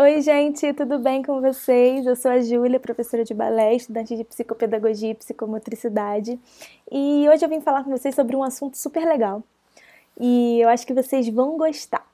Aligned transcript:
Oi, 0.00 0.22
gente, 0.22 0.72
tudo 0.74 1.00
bem 1.00 1.24
com 1.24 1.40
vocês? 1.40 2.06
Eu 2.06 2.14
sou 2.14 2.30
a 2.30 2.40
Júlia, 2.40 2.78
professora 2.78 3.24
de 3.24 3.34
balé, 3.34 3.74
estudante 3.74 4.16
de 4.16 4.22
psicopedagogia 4.22 5.10
e 5.10 5.14
psicomotricidade, 5.14 6.38
e 6.88 7.28
hoje 7.28 7.44
eu 7.44 7.48
vim 7.48 7.60
falar 7.60 7.82
com 7.82 7.90
vocês 7.90 8.14
sobre 8.14 8.36
um 8.36 8.44
assunto 8.44 8.78
super 8.78 9.04
legal. 9.04 9.42
E 10.16 10.60
eu 10.60 10.68
acho 10.68 10.86
que 10.86 10.94
vocês 10.94 11.28
vão 11.28 11.56
gostar, 11.56 12.06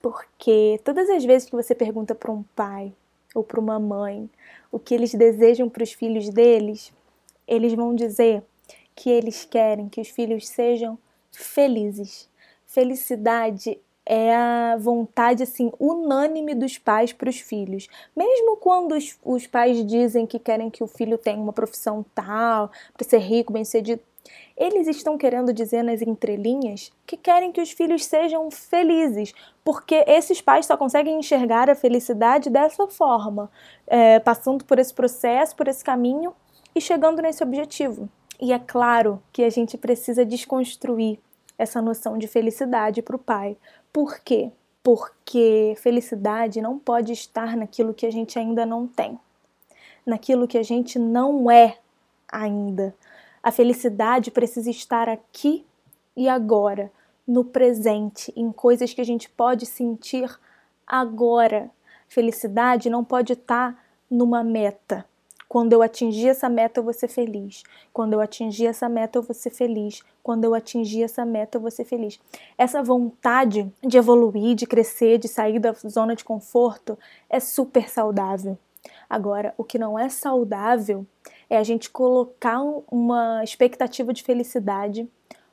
porque 0.00 0.80
todas 0.82 1.10
as 1.10 1.22
vezes 1.22 1.46
que 1.46 1.54
você 1.54 1.74
pergunta 1.74 2.14
para 2.14 2.32
um 2.32 2.42
pai 2.56 2.90
ou 3.34 3.44
para 3.44 3.60
uma 3.60 3.78
mãe 3.78 4.30
o 4.72 4.78
que 4.78 4.94
eles 4.94 5.12
desejam 5.12 5.68
para 5.68 5.82
os 5.82 5.92
filhos 5.92 6.30
deles, 6.30 6.90
eles 7.46 7.74
vão 7.74 7.94
dizer 7.94 8.42
que 8.96 9.10
eles 9.10 9.44
querem 9.44 9.90
que 9.90 10.00
os 10.00 10.08
filhos 10.08 10.48
sejam 10.48 10.98
felizes. 11.30 12.30
Felicidade 12.64 13.78
é 14.12 14.34
a 14.34 14.76
vontade 14.76 15.44
assim 15.44 15.70
unânime 15.78 16.52
dos 16.52 16.76
pais 16.76 17.12
para 17.12 17.30
os 17.30 17.38
filhos. 17.38 17.86
Mesmo 18.16 18.56
quando 18.56 18.96
os, 18.96 19.16
os, 19.24 19.46
pais 19.46 19.86
dizem 19.86 20.26
que 20.26 20.36
querem 20.36 20.68
que 20.68 20.82
o 20.82 20.88
filho 20.88 21.16
tenha 21.16 21.40
uma 21.40 21.52
profissão 21.52 22.04
tal, 22.12 22.72
para 22.92 23.08
ser 23.08 23.18
rico, 23.18 23.52
bem-sucedido, 23.52 24.02
eles 24.56 24.88
estão 24.88 25.16
querendo 25.16 25.52
dizer 25.52 25.84
nas 25.84 26.02
entrelinhas 26.02 26.90
que 27.06 27.16
querem 27.16 27.52
que 27.52 27.60
os 27.60 27.70
filhos 27.70 28.04
sejam 28.04 28.50
felizes, 28.50 29.32
porque 29.64 30.04
esses 30.08 30.40
pais 30.40 30.66
só 30.66 30.76
conseguem 30.76 31.16
enxergar 31.16 31.70
a 31.70 31.76
felicidade 31.76 32.50
dessa 32.50 32.88
forma, 32.88 33.48
é, 33.86 34.18
passando 34.18 34.64
por 34.64 34.80
esse 34.80 34.92
processo, 34.92 35.54
por 35.54 35.68
esse 35.68 35.84
caminho 35.84 36.34
e 36.74 36.80
chegando 36.80 37.22
nesse 37.22 37.44
objetivo. 37.44 38.08
E 38.40 38.52
é 38.52 38.58
claro 38.58 39.22
que 39.32 39.44
a 39.44 39.50
gente 39.50 39.78
precisa 39.78 40.24
desconstruir 40.24 41.20
essa 41.60 41.82
noção 41.82 42.16
de 42.16 42.26
felicidade 42.26 43.02
para 43.02 43.14
o 43.14 43.18
pai, 43.18 43.54
por 43.92 44.20
quê? 44.20 44.50
Porque 44.82 45.74
felicidade 45.78 46.60
não 46.60 46.78
pode 46.78 47.12
estar 47.12 47.56
naquilo 47.56 47.94
que 47.94 48.06
a 48.06 48.10
gente 48.10 48.38
ainda 48.38 48.64
não 48.64 48.86
tem, 48.86 49.18
naquilo 50.06 50.48
que 50.48 50.58
a 50.58 50.62
gente 50.62 50.98
não 50.98 51.50
é 51.50 51.78
ainda. 52.30 52.94
A 53.42 53.50
felicidade 53.50 54.30
precisa 54.30 54.70
estar 54.70 55.08
aqui 55.08 55.64
e 56.16 56.28
agora, 56.28 56.90
no 57.26 57.44
presente, 57.44 58.32
em 58.36 58.52
coisas 58.52 58.92
que 58.92 59.00
a 59.00 59.04
gente 59.04 59.28
pode 59.28 59.66
sentir 59.66 60.30
agora. 60.86 61.70
Felicidade 62.08 62.90
não 62.90 63.04
pode 63.04 63.32
estar 63.34 63.82
numa 64.10 64.42
meta, 64.42 65.06
quando 65.50 65.72
eu 65.72 65.82
atingir 65.82 66.28
essa 66.28 66.48
meta, 66.48 66.78
eu 66.78 66.84
vou 66.84 66.92
ser 66.92 67.08
feliz. 67.08 67.64
Quando 67.92 68.12
eu 68.12 68.20
atingir 68.20 68.66
essa 68.66 68.88
meta, 68.88 69.18
eu 69.18 69.22
vou 69.24 69.34
ser 69.34 69.50
feliz. 69.50 70.00
Quando 70.22 70.44
eu 70.44 70.54
atingir 70.54 71.02
essa 71.02 71.24
meta, 71.24 71.56
eu 71.56 71.60
vou 71.60 71.72
ser 71.72 71.84
feliz. 71.84 72.20
Essa 72.56 72.84
vontade 72.84 73.68
de 73.84 73.98
evoluir, 73.98 74.54
de 74.54 74.64
crescer, 74.64 75.18
de 75.18 75.26
sair 75.26 75.58
da 75.58 75.72
zona 75.72 76.14
de 76.14 76.22
conforto 76.22 76.96
é 77.28 77.40
super 77.40 77.90
saudável. 77.90 78.56
Agora, 79.08 79.52
o 79.58 79.64
que 79.64 79.76
não 79.76 79.98
é 79.98 80.08
saudável 80.08 81.04
é 81.50 81.58
a 81.58 81.64
gente 81.64 81.90
colocar 81.90 82.62
uma 82.88 83.42
expectativa 83.42 84.12
de 84.12 84.22
felicidade 84.22 85.08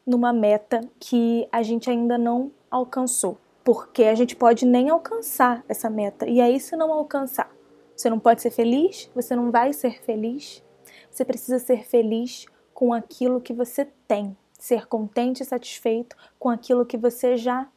numa 0.06 0.32
meta 0.32 0.80
que 1.00 1.48
a 1.52 1.64
gente 1.64 1.90
ainda 1.90 2.20
não 2.20 2.52
alcançou. 2.70 3.36
Porque 3.64 4.04
a 4.04 4.14
gente 4.14 4.36
pode 4.36 4.64
nem 4.64 4.92
alcançar 4.92 5.66
essa 5.68 5.90
meta. 5.90 6.30
E 6.30 6.40
aí, 6.40 6.60
se 6.60 6.76
não 6.76 6.94
alcançar, 6.94 7.50
você 7.98 8.12
não 8.12 8.20
pode 8.20 8.44
ser 8.44 8.52
feliz, 8.52 9.10
você 9.16 9.36
não 9.36 9.50
vai 9.50 9.74
ser 9.74 10.04
feliz. 10.04 10.64
Você 11.10 11.26
precisa 11.26 11.58
ser 11.58 11.84
feliz 11.84 12.46
com 12.76 12.94
aquilo 12.94 13.42
que 13.42 13.52
você 13.52 13.88
tem, 14.08 14.38
ser 14.54 14.86
contente 14.86 15.42
e 15.42 15.46
satisfeito 15.46 16.16
com 16.38 16.48
aquilo 16.48 16.86
que 16.86 16.96
você 16.96 17.36
já 17.36 17.68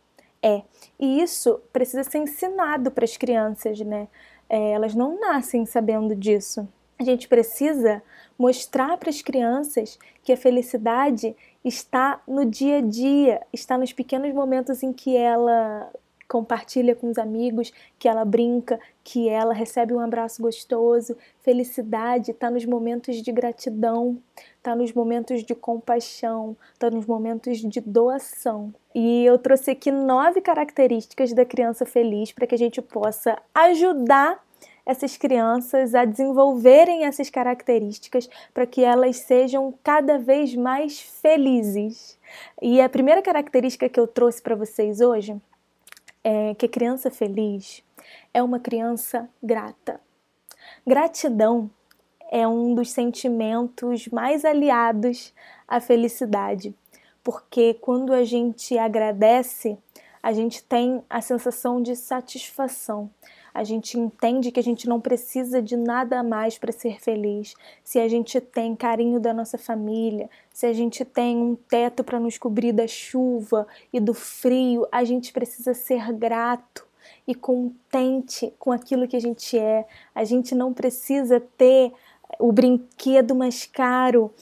é. 0.42 0.62
E 0.98 1.22
isso 1.22 1.58
precisa 1.72 2.04
ser 2.04 2.18
ensinado 2.18 2.90
para 2.90 3.04
as 3.04 3.16
crianças, 3.16 3.80
né? 3.80 4.08
É, 4.46 4.72
elas 4.72 4.94
não 4.94 5.18
nascem 5.18 5.64
sabendo 5.64 6.14
disso. 6.14 6.68
A 6.98 7.02
gente 7.02 7.26
precisa 7.26 8.02
mostrar 8.38 8.98
para 8.98 9.08
as 9.08 9.22
crianças 9.22 9.98
que 10.22 10.34
a 10.34 10.36
felicidade 10.36 11.34
está 11.64 12.20
no 12.28 12.44
dia 12.44 12.76
a 12.76 12.80
dia, 12.82 13.40
está 13.54 13.78
nos 13.78 13.92
pequenos 13.94 14.34
momentos 14.34 14.82
em 14.82 14.92
que 14.92 15.16
ela 15.16 15.90
compartilha 16.30 16.94
com 16.94 17.10
os 17.10 17.18
amigos, 17.18 17.72
que 17.98 18.08
ela 18.08 18.24
brinca, 18.24 18.78
que 19.02 19.28
ela 19.28 19.52
recebe 19.52 19.92
um 19.92 19.98
abraço 19.98 20.40
gostoso. 20.40 21.16
Felicidade 21.40 22.30
está 22.30 22.48
nos 22.48 22.64
momentos 22.64 23.16
de 23.16 23.32
gratidão, 23.32 24.16
está 24.56 24.76
nos 24.76 24.92
momentos 24.92 25.42
de 25.42 25.56
compaixão, 25.56 26.56
está 26.72 26.88
nos 26.88 27.04
momentos 27.04 27.58
de 27.58 27.80
doação. 27.80 28.72
E 28.94 29.24
eu 29.24 29.38
trouxe 29.38 29.72
aqui 29.72 29.90
nove 29.90 30.40
características 30.40 31.32
da 31.32 31.44
criança 31.44 31.84
feliz 31.84 32.30
para 32.30 32.46
que 32.46 32.54
a 32.54 32.58
gente 32.58 32.80
possa 32.80 33.36
ajudar 33.52 34.40
essas 34.86 35.16
crianças 35.16 35.94
a 35.96 36.04
desenvolverem 36.04 37.06
essas 37.06 37.28
características 37.28 38.30
para 38.54 38.66
que 38.66 38.84
elas 38.84 39.16
sejam 39.16 39.74
cada 39.82 40.16
vez 40.16 40.54
mais 40.54 41.00
felizes. 41.00 42.18
E 42.62 42.80
a 42.80 42.88
primeira 42.88 43.20
característica 43.20 43.88
que 43.88 43.98
eu 43.98 44.06
trouxe 44.06 44.40
para 44.40 44.54
vocês 44.54 45.00
hoje 45.00 45.36
é 46.22 46.54
que 46.54 46.68
criança 46.68 47.10
feliz 47.10 47.82
é 48.32 48.42
uma 48.42 48.60
criança 48.60 49.28
grata. 49.42 50.00
Gratidão 50.86 51.70
é 52.30 52.46
um 52.46 52.74
dos 52.74 52.90
sentimentos 52.90 54.06
mais 54.08 54.44
aliados 54.44 55.34
à 55.66 55.80
felicidade, 55.80 56.74
porque 57.22 57.74
quando 57.74 58.12
a 58.12 58.24
gente 58.24 58.78
agradece, 58.78 59.76
a 60.22 60.32
gente 60.32 60.62
tem 60.62 61.02
a 61.08 61.20
sensação 61.20 61.82
de 61.82 61.96
satisfação 61.96 63.10
a 63.52 63.64
gente 63.64 63.98
entende 63.98 64.50
que 64.50 64.60
a 64.60 64.62
gente 64.62 64.88
não 64.88 65.00
precisa 65.00 65.60
de 65.60 65.76
nada 65.76 66.22
mais 66.22 66.58
para 66.58 66.72
ser 66.72 67.00
feliz. 67.00 67.54
Se 67.82 67.98
a 67.98 68.08
gente 68.08 68.40
tem 68.40 68.76
carinho 68.76 69.18
da 69.18 69.34
nossa 69.34 69.58
família, 69.58 70.30
se 70.52 70.66
a 70.66 70.72
gente 70.72 71.04
tem 71.04 71.36
um 71.36 71.54
teto 71.54 72.04
para 72.04 72.20
nos 72.20 72.38
cobrir 72.38 72.72
da 72.72 72.86
chuva 72.86 73.66
e 73.92 74.00
do 74.00 74.14
frio, 74.14 74.86
a 74.90 75.04
gente 75.04 75.32
precisa 75.32 75.74
ser 75.74 76.12
grato 76.12 76.86
e 77.26 77.34
contente 77.34 78.52
com 78.58 78.72
aquilo 78.72 79.08
que 79.08 79.16
a 79.16 79.20
gente 79.20 79.58
é. 79.58 79.86
A 80.14 80.24
gente 80.24 80.54
não 80.54 80.72
precisa 80.72 81.40
ter 81.40 81.92
o 82.38 82.52
brinquedo 82.52 83.34
mais 83.34 83.66
caro, 83.66 84.32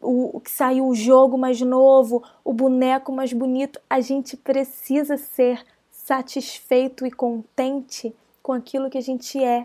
o 0.00 0.40
que 0.40 0.50
saiu 0.50 0.88
o 0.88 0.94
jogo 0.94 1.36
mais 1.36 1.60
novo, 1.60 2.22
o 2.44 2.52
boneco 2.52 3.12
mais 3.12 3.32
bonito. 3.32 3.80
A 3.88 4.00
gente 4.00 4.36
precisa 4.36 5.16
ser 5.16 5.64
satisfeito 5.90 7.06
e 7.06 7.10
contente 7.10 8.14
com 8.50 8.54
aquilo 8.54 8.90
que 8.90 8.98
a 8.98 9.00
gente 9.00 9.40
é, 9.40 9.64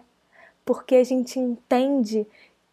porque 0.64 0.94
a 0.94 1.04
gente 1.04 1.40
entende 1.40 2.28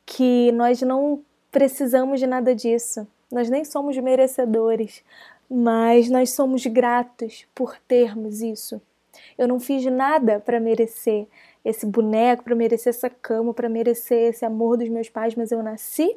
que 0.05 0.53
nós 0.53 0.83
não 0.83 1.23
precisamos 1.51 2.21
de 2.21 2.27
nada 2.27 2.55
disso, 2.55 3.09
nós 3.31 3.49
nem 3.49 3.65
somos 3.65 3.97
merecedores, 3.97 5.03
mas 5.49 6.11
nós 6.11 6.29
somos 6.33 6.67
gratos 6.67 7.47
por 7.55 7.79
termos 7.89 8.43
isso. 8.43 8.79
Eu 9.39 9.49
não 9.49 9.59
fiz 9.59 9.87
nada 9.87 10.39
para 10.39 10.61
merecer 10.61 11.27
esse 11.65 11.87
boneco, 11.87 12.45
para 12.45 12.55
merecer 12.55 12.91
essa 12.91 13.09
cama, 13.09 13.55
para 13.55 13.71
merecer 13.71 14.29
esse 14.29 14.45
amor 14.45 14.77
dos 14.77 14.91
meus 14.91 15.09
pais, 15.09 15.35
mas 15.35 15.51
eu 15.51 15.63
nasci 15.63 16.15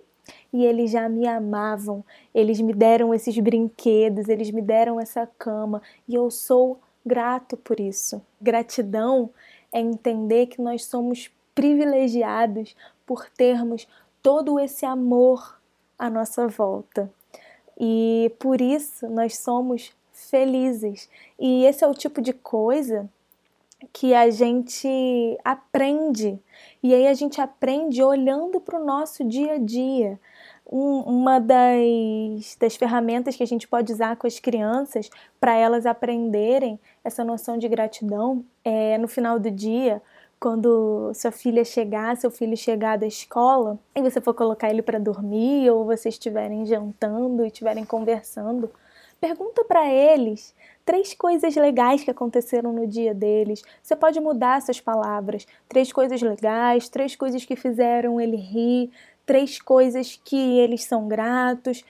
e 0.52 0.66
eles 0.66 0.92
já 0.92 1.08
me 1.08 1.26
amavam. 1.26 2.04
Eles 2.34 2.60
me 2.60 2.74
deram 2.74 3.14
esses 3.14 3.38
brinquedos, 3.40 4.28
eles 4.28 4.52
me 4.52 4.62
deram 4.62 5.00
essa 5.00 5.26
cama 5.40 5.82
e 6.06 6.16
eu 6.16 6.30
sou 6.30 6.82
grato 7.06 7.56
por 7.56 7.80
isso. 7.80 8.22
Gratidão 8.42 9.30
é 9.76 9.82
entender 9.82 10.46
que 10.46 10.62
nós 10.62 10.86
somos 10.86 11.30
privilegiados 11.54 12.74
por 13.06 13.30
termos 13.30 13.86
todo 14.24 14.58
esse 14.58 14.86
amor 14.86 15.60
à 16.00 16.10
nossa 16.10 16.48
volta. 16.48 17.12
E 17.78 18.32
por 18.40 18.62
isso 18.62 19.10
nós 19.10 19.38
somos 19.38 19.92
felizes. 20.14 21.10
E 21.38 21.66
esse 21.66 21.84
é 21.84 21.88
o 21.88 21.94
tipo 21.94 22.22
de 22.22 22.32
coisa 22.32 23.10
que 23.92 24.14
a 24.14 24.30
gente 24.30 25.38
aprende. 25.44 26.40
E 26.82 26.94
aí 26.94 27.08
a 27.08 27.14
gente 27.14 27.42
aprende 27.42 28.02
olhando 28.02 28.62
para 28.62 28.80
o 28.80 28.86
nosso 28.86 29.26
dia 29.26 29.56
a 29.56 29.58
dia. 29.58 30.18
Um, 30.68 31.02
uma 31.02 31.40
das, 31.40 32.58
das 32.60 32.76
ferramentas 32.76 33.36
que 33.36 33.44
a 33.44 33.48
gente 33.48 33.68
pode 33.68 33.94
usar 33.94 34.16
com 34.16 34.26
as 34.26 34.40
crianças 34.40 35.10
para 35.40 35.56
elas 35.56 35.86
aprenderem 35.86 36.80
essa 37.04 37.24
noção 37.24 37.58
de 37.58 37.68
gratidão 37.68 38.44
é 38.64 38.98
no 38.98 39.08
final 39.08 39.40
do 39.40 39.52
dia, 39.52 40.02
quando 40.40 41.12
sua 41.14 41.32
filha 41.32 41.64
chegar, 41.64 42.18
seu 42.18 42.32
filho 42.32 42.58
chegar 42.58 42.98
da 42.98 43.08
escola, 43.08 43.80
e 43.96 44.02
você 44.02 44.20
for 44.20 44.34
colocar 44.34 44.70
ele 44.70 44.82
para 44.82 45.00
dormir 45.00 45.70
ou 45.70 45.86
vocês 45.86 46.16
estiverem 46.16 46.66
jantando 46.66 47.44
e 47.44 47.48
estiverem 47.48 47.86
conversando, 47.86 48.70
pergunta 49.20 49.64
para 49.64 49.88
eles 49.88 50.54
três 50.86 51.16
coisas 51.16 51.56
legais 51.56 52.04
que 52.04 52.12
aconteceram 52.12 52.72
no 52.72 52.86
dia 52.86 53.14
deles. 53.14 53.64
Você 53.82 53.96
pode 53.96 54.20
mudar 54.20 54.60
essas 54.60 54.80
palavras. 54.80 55.48
Três 55.68 55.92
coisas 55.92 56.22
legais, 56.22 56.88
três 56.90 57.16
coisas 57.16 57.44
que 57.44 57.56
fizeram 57.56 58.22
ele 58.22 58.38
rir, 58.38 58.92
três 59.26 59.60
coisas 59.60 60.20
que 60.24 60.60
eles 60.60 60.84
são 60.84 61.08
gratos. 61.08 61.84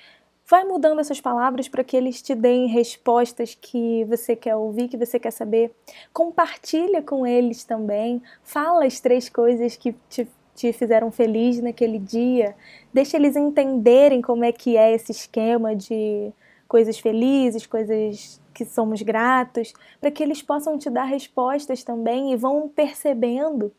Vai 0.47 0.63
mudando 0.63 0.99
essas 0.99 1.19
palavras 1.19 1.67
para 1.67 1.83
que 1.83 1.97
eles 1.97 2.21
te 2.21 2.35
deem 2.35 2.67
respostas 2.67 3.57
que 3.59 4.05
você 4.05 4.35
quer 4.35 4.55
ouvir, 4.55 4.87
que 4.87 4.97
você 4.97 5.19
quer 5.19 5.31
saber. 5.31 5.71
Compartilha 6.13 7.01
com 7.01 7.25
eles 7.25 7.63
também. 7.63 8.21
Fala 8.43 8.85
as 8.85 8.99
três 8.99 9.27
coisas 9.27 9.75
que 9.75 9.95
te, 10.07 10.27
te 10.53 10.71
fizeram 10.71 11.11
feliz 11.11 11.59
naquele 11.59 11.97
dia. 11.97 12.55
Deixa 12.93 13.17
eles 13.17 13.35
entenderem 13.35 14.21
como 14.21 14.45
é 14.45 14.51
que 14.51 14.77
é 14.77 14.93
esse 14.93 15.11
esquema 15.11 15.75
de 15.75 16.31
coisas 16.67 16.99
felizes, 16.99 17.65
coisas 17.65 18.39
que 18.53 18.65
somos 18.65 19.01
gratos, 19.01 19.73
para 19.99 20.11
que 20.11 20.23
eles 20.23 20.41
possam 20.41 20.77
te 20.77 20.89
dar 20.89 21.05
respostas 21.05 21.83
também 21.83 22.31
e 22.31 22.35
vão 22.35 22.69
percebendo 22.69 23.71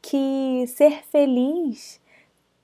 que 0.00 0.64
ser 0.68 1.04
feliz 1.10 2.00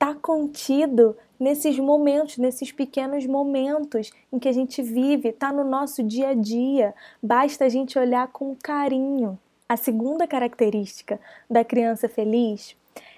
está 0.01 0.15
contido 0.15 1.15
nesses 1.39 1.79
momentos, 1.79 2.39
nesses 2.39 2.73
pequenos 2.73 3.27
momentos 3.27 4.11
em 4.33 4.39
que 4.39 4.49
a 4.49 4.53
gente 4.53 4.81
vive, 4.83 5.29
está 5.29 5.53
no 5.53 5.63
nosso 5.63 6.03
dia 6.03 6.29
a 6.29 6.35
dia. 6.35 6.95
Basta 7.23 7.67
a 7.67 7.69
gente 7.69 7.99
olhar 7.99 8.27
com 8.29 8.57
carinho. 8.57 9.39
A 9.69 9.77
segunda 9.77 10.27
característica 10.27 11.21
da 11.51 11.63
criança 11.63 12.09
feliz 12.09 12.75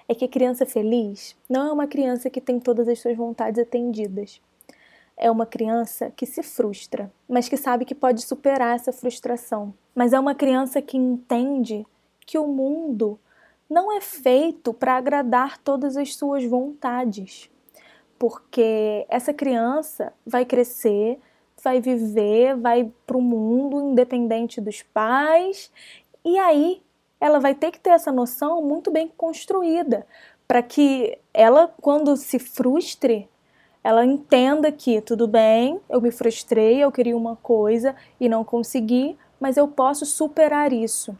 é 0.09 0.13
que 0.13 0.25
a 0.25 0.27
criança 0.27 0.65
feliz 0.65 1.37
não 1.49 1.69
é 1.69 1.71
uma 1.71 1.87
criança 1.87 2.29
que 2.29 2.41
tem 2.41 2.59
todas 2.59 2.89
as 2.89 2.99
suas 2.99 3.15
vontades 3.15 3.61
atendidas. 3.61 4.41
É 5.15 5.31
uma 5.31 5.45
criança 5.45 6.11
que 6.11 6.25
se 6.25 6.43
frustra, 6.43 7.09
mas 7.29 7.47
que 7.47 7.55
sabe 7.55 7.85
que 7.85 7.95
pode 7.95 8.23
superar 8.23 8.75
essa 8.75 8.91
frustração. 8.91 9.73
Mas 9.95 10.11
é 10.11 10.19
uma 10.19 10.35
criança 10.35 10.81
que 10.81 10.97
entende 10.97 11.87
que 12.25 12.37
o 12.37 12.45
mundo 12.45 13.17
não 13.69 13.91
é 13.91 14.01
feito 14.01 14.73
para 14.73 14.97
agradar 14.97 15.57
todas 15.57 15.97
as 15.97 16.15
suas 16.15 16.43
vontades. 16.45 17.49
Porque 18.19 19.05
essa 19.09 19.33
criança 19.33 20.13
vai 20.25 20.45
crescer, 20.45 21.19
vai 21.63 21.81
viver, 21.81 22.55
vai 22.55 22.91
para 23.05 23.17
o 23.17 23.21
mundo 23.21 23.81
independente 23.81 24.61
dos 24.61 24.81
pais, 24.81 25.71
e 26.23 26.37
aí 26.37 26.81
ela 27.19 27.39
vai 27.39 27.55
ter 27.55 27.71
que 27.71 27.79
ter 27.79 27.91
essa 27.91 28.11
noção 28.11 28.61
muito 28.61 28.91
bem 28.91 29.07
construída 29.15 30.05
para 30.47 30.61
que 30.61 31.17
ela, 31.33 31.73
quando 31.81 32.15
se 32.17 32.37
frustre, 32.37 33.29
ela 33.83 34.05
entenda 34.05 34.71
que 34.71 35.01
tudo 35.01 35.27
bem, 35.27 35.79
eu 35.89 36.01
me 36.01 36.11
frustrei, 36.11 36.83
eu 36.83 36.91
queria 36.91 37.17
uma 37.17 37.35
coisa 37.35 37.95
e 38.19 38.29
não 38.29 38.43
consegui, 38.43 39.17
mas 39.39 39.57
eu 39.57 39.67
posso 39.67 40.05
superar 40.05 40.71
isso, 40.71 41.17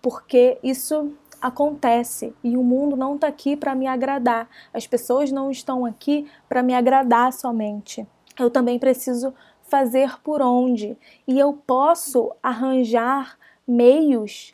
porque 0.00 0.58
isso 0.62 1.12
acontece 1.40 2.34
e 2.42 2.56
o 2.56 2.62
mundo 2.62 2.96
não 2.96 3.14
está 3.14 3.26
aqui 3.26 3.56
para 3.56 3.74
me 3.74 3.86
agradar. 3.86 4.48
As 4.72 4.86
pessoas 4.86 5.30
não 5.30 5.50
estão 5.50 5.84
aqui 5.84 6.30
para 6.48 6.62
me 6.62 6.74
agradar 6.74 7.32
somente. 7.32 8.06
Eu 8.38 8.50
também 8.50 8.78
preciso 8.78 9.32
fazer 9.62 10.20
por 10.22 10.40
onde 10.42 10.96
e 11.26 11.38
eu 11.38 11.52
posso 11.52 12.32
arranjar 12.42 13.36
meios 13.66 14.52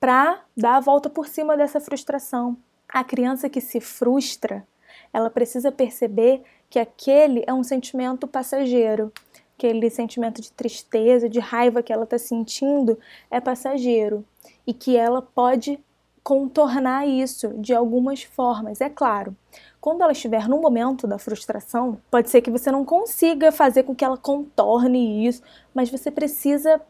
para 0.00 0.42
dar 0.56 0.76
a 0.76 0.80
volta 0.80 1.08
por 1.08 1.26
cima 1.26 1.56
dessa 1.56 1.80
frustração. 1.80 2.56
A 2.88 3.02
criança 3.02 3.48
que 3.48 3.60
se 3.60 3.80
frustra, 3.80 4.66
ela 5.12 5.30
precisa 5.30 5.72
perceber 5.72 6.42
que 6.70 6.78
aquele 6.78 7.44
é 7.46 7.52
um 7.52 7.62
sentimento 7.62 8.26
passageiro, 8.26 9.12
aquele 9.56 9.88
sentimento 9.90 10.40
de 10.40 10.52
tristeza, 10.52 11.28
de 11.28 11.38
raiva 11.38 11.82
que 11.82 11.92
ela 11.92 12.04
está 12.04 12.18
sentindo 12.18 12.98
é 13.30 13.40
passageiro 13.40 14.24
e 14.66 14.72
que 14.72 14.96
ela 14.96 15.22
pode 15.22 15.78
contornar 16.24 17.06
isso 17.06 17.50
de 17.58 17.74
algumas 17.74 18.22
formas. 18.22 18.80
É 18.80 18.88
claro, 18.88 19.36
quando 19.78 20.02
ela 20.02 20.12
estiver 20.12 20.48
no 20.48 20.58
momento 20.58 21.06
da 21.06 21.18
frustração, 21.18 22.00
pode 22.10 22.30
ser 22.30 22.40
que 22.40 22.50
você 22.50 22.72
não 22.72 22.82
consiga 22.82 23.52
fazer 23.52 23.82
com 23.82 23.94
que 23.94 24.02
ela 24.02 24.16
contorne 24.16 25.26
isso, 25.26 25.42
mas 25.74 25.90
você 25.90 26.10
precisa 26.10 26.80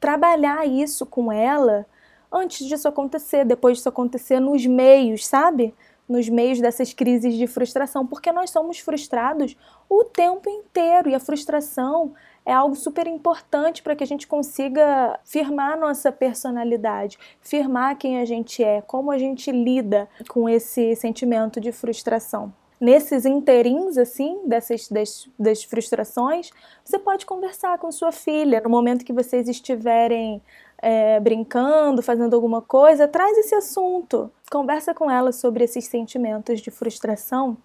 trabalhar 0.00 0.66
isso 0.66 1.06
com 1.06 1.30
ela 1.30 1.86
antes 2.30 2.66
disso 2.66 2.88
acontecer, 2.88 3.44
depois 3.44 3.76
disso 3.76 3.88
acontecer, 3.88 4.40
nos 4.40 4.66
meios, 4.66 5.24
sabe? 5.24 5.72
Nos 6.08 6.28
meios 6.28 6.60
dessas 6.60 6.92
crises 6.92 7.34
de 7.34 7.46
frustração, 7.46 8.04
porque 8.04 8.32
nós 8.32 8.50
somos 8.50 8.80
frustrados 8.80 9.56
o 9.88 10.02
tempo 10.02 10.50
inteiro 10.50 11.08
e 11.08 11.14
a 11.14 11.20
frustração 11.20 12.14
é 12.44 12.52
algo 12.52 12.74
super 12.74 13.06
importante 13.06 13.82
para 13.82 13.94
que 13.94 14.02
a 14.02 14.06
gente 14.06 14.26
consiga 14.26 15.18
firmar 15.24 15.78
nossa 15.78 16.10
personalidade, 16.10 17.18
firmar 17.40 17.96
quem 17.96 18.18
a 18.18 18.24
gente 18.24 18.62
é, 18.62 18.80
como 18.80 19.10
a 19.10 19.18
gente 19.18 19.50
lida 19.50 20.08
com 20.28 20.48
esse 20.48 20.94
sentimento 20.96 21.60
de 21.60 21.70
frustração. 21.72 22.52
Nesses 22.80 23.24
interins, 23.24 23.96
assim, 23.96 24.40
dessas 24.44 24.88
das, 24.88 25.28
das 25.38 25.62
frustrações, 25.62 26.50
você 26.84 26.98
pode 26.98 27.24
conversar 27.24 27.78
com 27.78 27.92
sua 27.92 28.10
filha 28.10 28.60
no 28.60 28.68
momento 28.68 29.04
que 29.04 29.12
vocês 29.12 29.48
estiverem 29.48 30.42
é, 30.78 31.20
brincando, 31.20 32.02
fazendo 32.02 32.34
alguma 32.34 32.60
coisa, 32.60 33.06
traz 33.06 33.38
esse 33.38 33.54
assunto, 33.54 34.32
conversa 34.50 34.92
com 34.92 35.08
ela 35.08 35.30
sobre 35.30 35.62
esses 35.62 35.84
sentimentos 35.84 36.60
de 36.60 36.72
frustração 36.72 37.56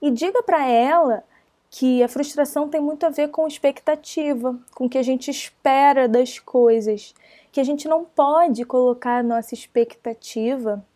e 0.00 0.08
diga 0.08 0.40
para 0.44 0.64
ela 0.68 1.24
que 1.76 2.04
a 2.04 2.08
frustração 2.08 2.68
tem 2.68 2.80
muito 2.80 3.04
a 3.04 3.10
ver 3.10 3.30
com 3.30 3.48
expectativa, 3.48 4.56
com 4.76 4.86
o 4.86 4.88
que 4.88 4.96
a 4.96 5.02
gente 5.02 5.28
espera 5.28 6.06
das 6.06 6.38
coisas, 6.38 7.12
que 7.50 7.58
a 7.58 7.64
gente 7.64 7.88
não 7.88 8.04
pode 8.04 8.64
colocar 8.64 9.18
a 9.18 9.22
nossa 9.24 9.54
expectativa 9.54 10.86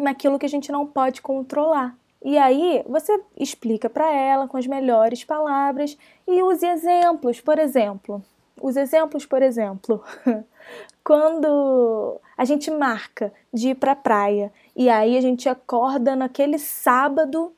naquilo 0.00 0.38
que 0.38 0.46
a 0.46 0.48
gente 0.48 0.72
não 0.72 0.86
pode 0.86 1.20
controlar. 1.20 1.94
E 2.24 2.38
aí 2.38 2.82
você 2.88 3.20
explica 3.36 3.90
para 3.90 4.10
ela 4.10 4.48
com 4.48 4.56
as 4.56 4.66
melhores 4.66 5.22
palavras 5.22 5.94
e 6.26 6.42
use 6.42 6.66
exemplos, 6.66 7.42
por 7.42 7.58
exemplo. 7.58 8.24
Os 8.58 8.78
exemplos, 8.78 9.26
por 9.26 9.42
exemplo, 9.42 10.02
quando 11.04 12.18
a 12.34 12.46
gente 12.46 12.70
marca 12.70 13.30
de 13.52 13.68
ir 13.68 13.74
para 13.74 13.92
a 13.92 13.96
praia 13.96 14.50
e 14.74 14.88
aí 14.88 15.18
a 15.18 15.20
gente 15.20 15.50
acorda 15.50 16.16
naquele 16.16 16.58
sábado 16.58 17.52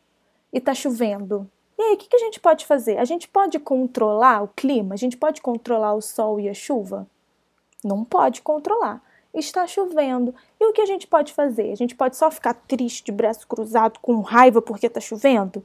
e 0.53 0.61
tá 0.61 0.75
chovendo. 0.75 1.49
E 1.79 1.83
aí, 1.83 1.95
o 1.95 1.97
que, 1.97 2.09
que 2.09 2.17
a 2.17 2.21
gente 2.21 2.41
pode 2.41 2.65
fazer? 2.65 2.99
A 2.99 3.05
gente 3.05 3.29
pode 3.29 3.59
controlar 3.59 4.43
o 4.43 4.49
clima? 4.49 4.95
A 4.95 4.97
gente 4.97 5.17
pode 5.17 5.43
controlar 5.43 5.95
o 5.95 6.01
sol 6.01 6.41
e 6.41 6.49
a 6.49 6.55
chuva? 6.55 7.07
Não 7.85 8.05
pode 8.05 8.41
controlar. 8.41 9.03
Está 9.35 9.67
chovendo. 9.67 10.35
E 10.59 10.65
o 10.65 10.73
que 10.73 10.81
a 10.81 10.87
gente 10.87 11.07
pode 11.07 11.35
fazer? 11.35 11.71
A 11.71 11.75
gente 11.75 11.95
pode 11.95 12.17
só 12.17 12.31
ficar 12.31 12.55
triste, 12.55 13.05
de 13.05 13.13
braço 13.13 13.47
cruzado, 13.47 13.99
com 14.01 14.21
raiva 14.21 14.63
porque 14.63 14.87
está 14.87 15.01
chovendo? 15.01 15.65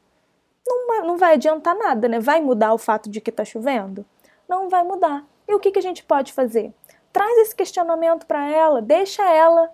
Não, 0.68 1.08
não 1.08 1.18
vai 1.18 1.34
adiantar 1.34 1.76
nada, 1.76 2.08
né? 2.10 2.20
Vai 2.20 2.42
mudar 2.42 2.74
o 2.74 2.78
fato 2.78 3.10
de 3.10 3.22
que 3.22 3.30
está 3.30 3.46
chovendo? 3.46 4.06
Não 4.48 4.68
vai 4.68 4.84
mudar. 4.84 5.26
E 5.48 5.54
o 5.54 5.60
que, 5.60 5.72
que 5.72 5.80
a 5.80 5.82
gente 5.82 6.04
pode 6.04 6.34
fazer? 6.34 6.74
Traz 7.14 7.38
esse 7.40 7.56
questionamento 7.56 8.26
para 8.26 8.50
ela, 8.50 8.82
deixa 8.82 9.24
ela 9.32 9.72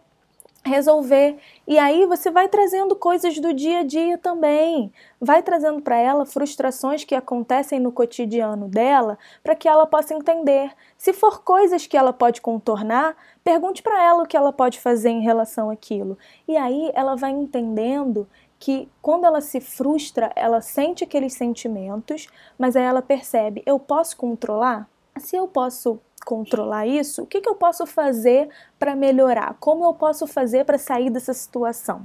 resolver. 0.68 1.38
E 1.66 1.80
aí 1.80 2.06
você 2.06 2.30
vai 2.30 2.48
trazendo 2.48 2.96
coisas 2.96 3.40
do 3.40 3.54
dia 3.54 3.80
a 3.80 3.84
dia 3.84 4.18
também. 4.18 4.92
Vai 5.20 5.42
trazendo 5.42 5.82
para 5.82 5.98
ela 5.98 6.26
frustrações 6.26 7.04
que 7.04 7.16
acontecem 7.16 7.80
no 7.80 7.92
cotidiano 7.92 8.68
dela, 8.68 9.18
para 9.44 9.56
que 9.56 9.68
ela 9.68 9.88
possa 9.88 10.14
entender. 10.14 10.72
Se 10.98 11.14
for 11.14 11.42
coisas 11.44 11.88
que 11.88 11.98
ela 11.98 12.14
pode 12.14 12.42
contornar, 12.42 13.16
pergunte 13.44 13.82
para 13.82 14.04
ela 14.04 14.24
o 14.24 14.28
que 14.28 14.38
ela 14.38 14.54
pode 14.54 14.80
fazer 14.80 15.10
em 15.10 15.22
relação 15.22 15.70
àquilo. 15.70 16.18
E 16.48 16.56
aí 16.56 16.92
ela 16.94 17.16
vai 17.16 17.32
entendendo 17.32 18.28
que 18.60 18.90
quando 19.02 19.26
ela 19.26 19.42
se 19.42 19.60
frustra, 19.60 20.32
ela 20.36 20.62
sente 20.62 21.04
aqueles 21.04 21.34
sentimentos, 21.34 22.28
mas 22.58 22.76
aí 22.76 22.84
ela 22.84 23.02
percebe: 23.02 23.64
eu 23.66 23.80
posso 23.80 24.18
controlar? 24.18 24.90
Se 25.18 25.36
eu 25.36 25.48
posso 25.48 26.00
controlar 26.28 26.86
isso, 26.86 27.24
o 27.24 27.26
que, 27.26 27.40
que 27.40 27.48
eu 27.48 27.56
posso 27.56 27.86
fazer 27.86 28.50
para 28.78 28.98
melhorar? 28.98 29.56
Como 29.62 29.86
eu 29.86 29.94
posso 29.94 30.28
fazer 30.28 30.66
para 30.66 30.78
sair 30.78 31.10
dessa 31.10 31.34
situação? 31.34 32.04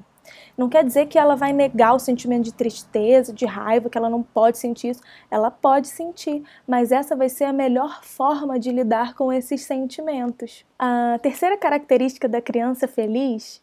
Não 0.57 0.69
quer 0.69 0.85
dizer 0.85 1.07
que 1.07 1.19
ela 1.19 1.35
vai 1.35 1.53
negar 1.53 1.93
o 1.93 1.99
sentimento 1.99 2.45
de 2.45 2.55
tristeza, 2.55 3.33
de 3.33 3.45
raiva, 3.45 3.91
que 3.91 3.99
ela 3.99 4.09
não 4.09 4.23
pode 4.23 4.59
sentir 4.59 4.91
isso. 4.91 5.03
Ela 5.29 5.51
pode 5.51 5.89
sentir, 5.89 6.45
mas 6.69 6.93
essa 6.93 7.17
vai 7.17 7.29
ser 7.29 7.45
a 7.45 7.53
melhor 7.53 8.05
forma 8.05 8.61
de 8.61 8.71
lidar 8.71 9.15
com 9.15 9.33
esses 9.33 9.65
sentimentos. 9.65 10.65
A 10.79 11.19
terceira 11.21 11.57
característica 11.57 12.29
da 12.29 12.41
criança 12.41 12.87
feliz 12.87 13.61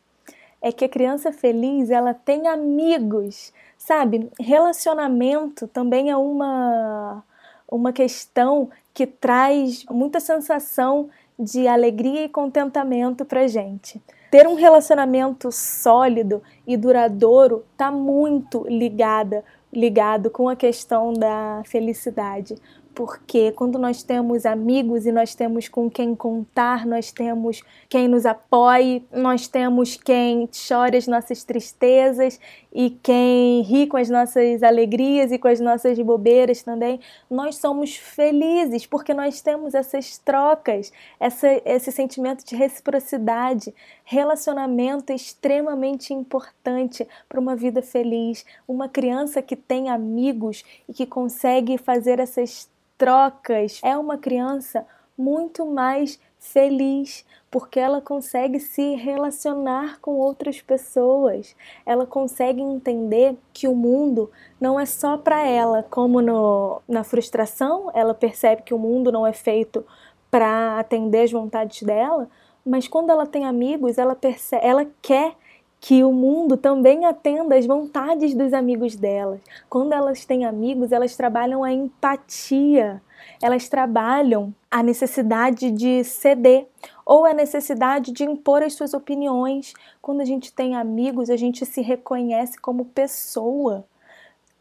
é 0.61 0.73
que 0.73 0.83
a 0.83 0.89
criança 0.89 1.31
feliz 1.31 1.89
ela 1.89 2.13
tem 2.13 2.49
amigos, 2.49 3.53
sabe? 3.77 4.29
Relacionamento 4.37 5.69
também 5.69 6.09
é 6.09 6.17
uma 6.17 7.23
uma 7.71 7.93
questão 7.93 8.69
que 8.99 9.07
traz 9.07 9.85
muita 9.89 10.19
sensação 10.19 11.07
de 11.39 11.69
alegria 11.69 12.25
e 12.25 12.27
contentamento 12.27 13.23
para 13.23 13.47
gente. 13.47 14.01
Ter 14.29 14.45
um 14.45 14.55
relacionamento 14.55 15.53
sólido 15.53 16.43
e 16.67 16.75
duradouro 16.75 17.63
está 17.71 17.89
muito 17.89 18.65
ligada, 18.67 19.41
ligado 19.71 20.29
com 20.29 20.49
a 20.49 20.55
questão 20.57 21.13
da 21.13 21.61
felicidade, 21.65 22.57
porque 22.93 23.53
quando 23.53 23.79
nós 23.79 24.03
temos 24.03 24.45
amigos 24.45 25.05
e 25.05 25.13
nós 25.13 25.33
temos 25.33 25.69
com 25.69 25.89
quem 25.89 26.13
contar, 26.13 26.85
nós 26.85 27.09
temos 27.09 27.63
quem 27.87 28.09
nos 28.09 28.25
apoie, 28.25 29.01
nós 29.13 29.47
temos 29.47 29.95
quem 29.95 30.49
chore 30.51 30.97
as 30.97 31.07
nossas 31.07 31.45
tristezas 31.45 32.37
e 32.71 32.91
quem 32.91 33.61
ri 33.61 33.87
com 33.87 33.97
as 33.97 34.09
nossas 34.09 34.61
alegrias 34.61 35.31
e 35.31 35.39
com 35.39 35.47
as 35.47 35.59
nossas 35.59 35.97
bobeiras 35.99 36.61
também, 36.61 36.99
nós 37.29 37.57
somos 37.57 37.95
felizes 37.95 38.85
porque 38.85 39.13
nós 39.13 39.41
temos 39.41 39.73
essas 39.73 40.17
trocas, 40.19 40.91
essa, 41.19 41.47
esse 41.65 41.91
sentimento 41.91 42.45
de 42.45 42.55
reciprocidade. 42.55 43.73
Relacionamento 44.03 45.11
é 45.11 45.15
extremamente 45.15 46.13
importante 46.13 47.07
para 47.27 47.39
uma 47.39 47.55
vida 47.55 47.81
feliz. 47.81 48.45
Uma 48.67 48.87
criança 48.87 49.41
que 49.41 49.55
tem 49.55 49.89
amigos 49.89 50.63
e 50.87 50.93
que 50.93 51.07
consegue 51.07 51.77
fazer 51.77 52.19
essas 52.19 52.69
trocas 52.97 53.79
é 53.83 53.97
uma 53.97 54.17
criança 54.17 54.85
muito 55.17 55.65
mais 55.65 56.19
feliz, 56.39 57.25
porque 57.51 57.79
ela 57.79 58.01
consegue 58.01 58.59
se 58.59 58.95
relacionar 58.95 59.99
com 59.99 60.11
outras 60.11 60.61
pessoas. 60.61 61.55
Ela 61.85 62.05
consegue 62.05 62.61
entender 62.61 63.37
que 63.53 63.67
o 63.67 63.75
mundo 63.75 64.31
não 64.59 64.79
é 64.79 64.85
só 64.85 65.17
para 65.17 65.45
ela, 65.45 65.83
como 65.89 66.21
no, 66.21 66.81
na 66.87 67.03
frustração, 67.03 67.91
ela 67.93 68.13
percebe 68.13 68.61
que 68.63 68.73
o 68.73 68.79
mundo 68.79 69.11
não 69.11 69.27
é 69.27 69.33
feito 69.33 69.85
para 70.31 70.79
atender 70.79 71.23
as 71.23 71.31
vontades 71.31 71.83
dela, 71.83 72.29
mas 72.65 72.87
quando 72.87 73.09
ela 73.09 73.25
tem 73.25 73.45
amigos, 73.45 73.97
ela 73.97 74.15
percebe, 74.15 74.65
ela 74.65 74.85
quer 75.01 75.35
que 75.81 76.03
o 76.03 76.11
mundo 76.11 76.57
também 76.57 77.05
atenda 77.05 77.55
às 77.55 77.65
vontades 77.65 78.35
dos 78.35 78.53
amigos 78.53 78.95
delas. 78.95 79.39
Quando 79.69 79.93
elas 79.93 80.25
têm 80.25 80.45
amigos, 80.45 80.91
elas 80.91 81.15
trabalham 81.15 81.63
a 81.63 81.71
empatia, 81.71 83.01
elas 83.41 83.69
trabalham 83.69 84.53
a 84.69 84.83
necessidade 84.83 85.71
de 85.71 86.03
ceder 86.03 86.67
ou 87.05 87.25
a 87.25 87.33
necessidade 87.33 88.11
de 88.11 88.23
impor 88.23 88.61
as 88.61 88.73
suas 88.73 88.93
opiniões. 88.93 89.73
Quando 90.01 90.21
a 90.21 90.25
gente 90.25 90.53
tem 90.53 90.75
amigos, 90.75 91.29
a 91.29 91.37
gente 91.37 91.65
se 91.65 91.81
reconhece 91.81 92.59
como 92.59 92.85
pessoa 92.85 93.85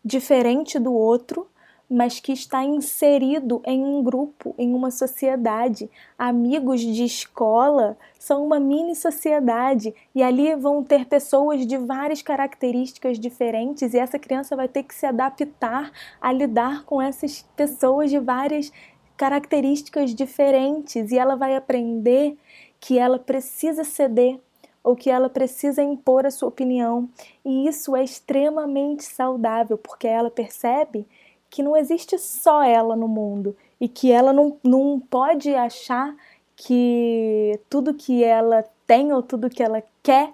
diferente 0.05 0.79
do 0.79 0.93
outro, 0.93 1.47
mas 1.88 2.21
que 2.21 2.33
está 2.33 2.62
inserido 2.62 3.62
em 3.64 3.83
um 3.83 4.02
grupo, 4.02 4.54
em 4.59 4.75
uma 4.75 4.90
sociedade. 4.90 5.90
Amigos 6.18 6.80
de 6.80 7.04
escola 7.04 7.97
são 8.18 8.45
uma 8.45 8.61
mini 8.61 8.95
sociedade 8.95 9.95
e 10.14 10.23
ali 10.23 10.54
vão 10.54 10.85
ter 10.85 11.07
pessoas 11.07 11.66
de 11.66 11.78
várias 11.78 12.21
características 12.21 13.18
diferentes 13.18 13.95
e 13.95 13.99
essa 13.99 14.18
criança 14.18 14.54
vai 14.54 14.68
ter 14.68 14.83
que 14.83 14.95
se 14.95 15.07
adaptar 15.07 15.90
a 16.21 16.30
lidar 16.30 16.85
com 16.85 17.00
essas 17.00 17.42
pessoas 17.57 18.11
de 18.11 18.18
várias 18.18 18.71
características 19.16 20.14
diferentes 20.14 21.11
e 21.11 21.18
ela 21.18 21.37
vai 21.37 21.57
aprender 21.57 22.37
que 22.78 22.99
ela 22.99 23.18
precisa 23.18 23.83
ceder 23.83 24.38
ou 24.83 24.95
que 24.95 25.11
ela 25.11 25.28
precisa 25.28 25.83
impor 25.83 26.25
a 26.25 26.30
sua 26.30 26.49
opinião. 26.49 27.09
E 27.45 27.66
isso 27.66 27.97
é 27.97 28.02
extremamente 28.02 29.04
saudável, 29.04 29.76
porque 29.76 30.07
ela 30.07 30.30
percebe 30.30 31.07
que 31.50 31.62
não 31.62 31.76
existe 31.76 32.19
só 32.19 32.62
ela 32.62 32.95
no 32.95 33.09
mundo 33.09 33.57
e 33.81 33.88
que 33.88 34.11
ela 34.11 34.33
não, 34.33 34.57
não 34.62 35.00
pode 35.00 35.55
achar 35.55 36.14
que 36.57 37.59
tudo 37.71 37.95
que 37.95 38.25
ela 38.25 38.64
tem 38.87 39.12
ou 39.12 39.23
tudo 39.23 39.50
que 39.50 39.62
ela 39.62 39.83
quer 40.02 40.33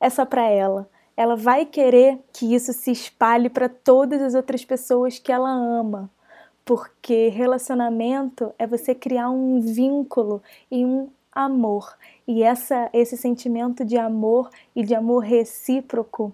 é 0.00 0.08
só 0.08 0.24
para 0.24 0.48
ela. 0.48 0.88
Ela 1.16 1.36
vai 1.36 1.64
querer 1.64 2.18
que 2.32 2.54
isso 2.54 2.72
se 2.72 2.90
espalhe 2.90 3.48
para 3.48 3.68
todas 3.68 4.20
as 4.20 4.34
outras 4.34 4.64
pessoas 4.64 5.18
que 5.18 5.32
ela 5.32 5.50
ama, 5.50 6.10
porque 6.64 7.28
relacionamento 7.28 8.52
é 8.58 8.66
você 8.66 8.94
criar 8.94 9.30
um 9.30 9.60
vínculo 9.60 10.42
e 10.70 10.84
um 10.84 11.08
amor. 11.32 11.96
E 12.26 12.42
essa, 12.42 12.88
esse 12.92 13.16
sentimento 13.16 13.84
de 13.84 13.96
amor 13.96 14.50
e 14.74 14.82
de 14.82 14.94
amor 14.94 15.20
recíproco 15.20 16.32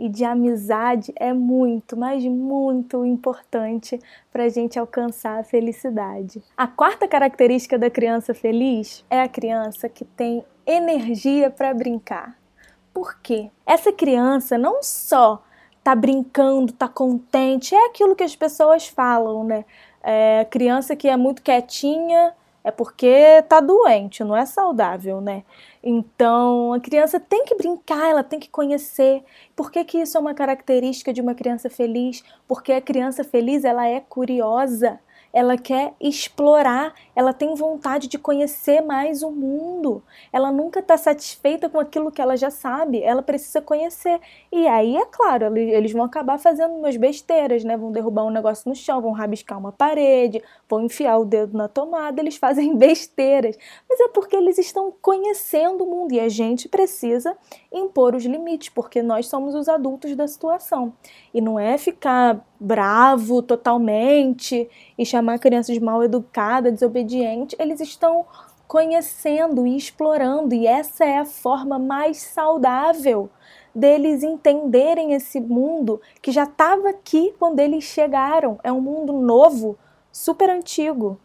e 0.00 0.08
de 0.08 0.24
amizade 0.24 1.12
é 1.14 1.30
muito, 1.30 1.94
mas 1.94 2.24
muito 2.24 3.04
importante 3.04 4.00
para 4.32 4.44
a 4.44 4.48
gente 4.48 4.78
alcançar 4.78 5.38
a 5.38 5.44
felicidade. 5.44 6.42
A 6.56 6.66
quarta 6.66 7.06
característica 7.06 7.78
da 7.78 7.90
criança 7.90 8.32
feliz 8.32 9.04
é 9.10 9.20
a 9.20 9.28
criança 9.28 9.90
que 9.90 10.06
tem 10.06 10.42
energia 10.66 11.50
para 11.50 11.74
brincar. 11.74 12.34
Por 12.94 13.20
quê? 13.20 13.50
Essa 13.66 13.92
criança 13.92 14.56
não 14.56 14.82
só 14.82 15.42
tá 15.84 15.94
brincando, 15.94 16.72
tá 16.72 16.88
contente, 16.88 17.74
é 17.74 17.86
aquilo 17.86 18.16
que 18.16 18.24
as 18.24 18.34
pessoas 18.34 18.88
falam, 18.88 19.44
né? 19.44 19.66
É, 20.02 20.46
criança 20.50 20.96
que 20.96 21.08
é 21.08 21.16
muito 21.16 21.42
quietinha 21.42 22.32
é 22.62 22.70
porque 22.70 23.42
tá 23.48 23.60
doente, 23.60 24.22
não 24.22 24.36
é 24.36 24.44
saudável, 24.44 25.20
né? 25.20 25.44
Então, 25.82 26.72
a 26.74 26.80
criança 26.80 27.18
tem 27.18 27.44
que 27.44 27.54
brincar, 27.54 28.10
ela 28.10 28.22
tem 28.22 28.38
que 28.38 28.48
conhecer. 28.50 29.24
Por 29.56 29.70
que, 29.70 29.84
que 29.84 29.98
isso 29.98 30.16
é 30.16 30.20
uma 30.20 30.34
característica 30.34 31.12
de 31.12 31.20
uma 31.20 31.34
criança 31.34 31.70
feliz? 31.70 32.22
Porque 32.46 32.72
a 32.72 32.80
criança 32.80 33.24
feliz, 33.24 33.64
ela 33.64 33.86
é 33.86 34.00
curiosa 34.00 35.00
ela 35.32 35.56
quer 35.56 35.94
explorar, 36.00 36.94
ela 37.14 37.32
tem 37.32 37.54
vontade 37.54 38.08
de 38.08 38.18
conhecer 38.18 38.80
mais 38.80 39.22
o 39.22 39.30
mundo. 39.30 40.02
Ela 40.32 40.50
nunca 40.50 40.80
está 40.80 40.96
satisfeita 40.96 41.68
com 41.68 41.78
aquilo 41.78 42.10
que 42.10 42.20
ela 42.20 42.36
já 42.36 42.50
sabe, 42.50 43.02
ela 43.02 43.22
precisa 43.22 43.60
conhecer. 43.60 44.20
E 44.50 44.66
aí, 44.66 44.96
é 44.96 45.06
claro, 45.06 45.56
eles 45.56 45.92
vão 45.92 46.02
acabar 46.02 46.38
fazendo 46.38 46.74
umas 46.74 46.96
besteiras, 46.96 47.62
né? 47.62 47.76
Vão 47.76 47.92
derrubar 47.92 48.24
um 48.24 48.30
negócio 48.30 48.68
no 48.68 48.74
chão, 48.74 49.00
vão 49.00 49.12
rabiscar 49.12 49.58
uma 49.58 49.72
parede, 49.72 50.42
vão 50.68 50.82
enfiar 50.84 51.18
o 51.18 51.24
dedo 51.24 51.56
na 51.56 51.68
tomada, 51.68 52.20
eles 52.20 52.36
fazem 52.36 52.74
besteiras. 52.76 53.56
Mas 53.88 54.00
é 54.00 54.08
porque 54.08 54.34
eles 54.34 54.58
estão 54.58 54.92
conhecendo 55.00 55.84
o 55.84 55.86
mundo 55.86 56.12
e 56.12 56.20
a 56.20 56.28
gente 56.28 56.68
precisa 56.68 57.36
impor 57.72 58.14
os 58.14 58.24
limites, 58.24 58.68
porque 58.68 59.02
nós 59.02 59.28
somos 59.28 59.54
os 59.54 59.68
adultos 59.68 60.16
da 60.16 60.26
situação. 60.26 60.92
E 61.32 61.40
não 61.40 61.58
é 61.58 61.78
ficar 61.78 62.44
bravo 62.58 63.40
totalmente 63.40 64.68
e 64.98 65.06
chamar 65.06 65.19
a 65.28 65.38
criança 65.38 65.72
de 65.72 65.80
mal 65.80 66.02
educada, 66.02 66.72
desobediente, 66.72 67.56
eles 67.58 67.80
estão 67.80 68.24
conhecendo 68.66 69.66
e 69.66 69.76
explorando, 69.76 70.54
e 70.54 70.66
essa 70.66 71.04
é 71.04 71.18
a 71.18 71.24
forma 71.24 71.78
mais 71.78 72.18
saudável 72.18 73.28
deles 73.74 74.22
entenderem 74.22 75.12
esse 75.12 75.40
mundo 75.40 76.00
que 76.22 76.32
já 76.32 76.44
estava 76.44 76.88
aqui 76.88 77.34
quando 77.38 77.60
eles 77.60 77.84
chegaram. 77.84 78.58
É 78.62 78.72
um 78.72 78.80
mundo 78.80 79.12
novo, 79.12 79.76
super 80.12 80.48
antigo 80.48 81.20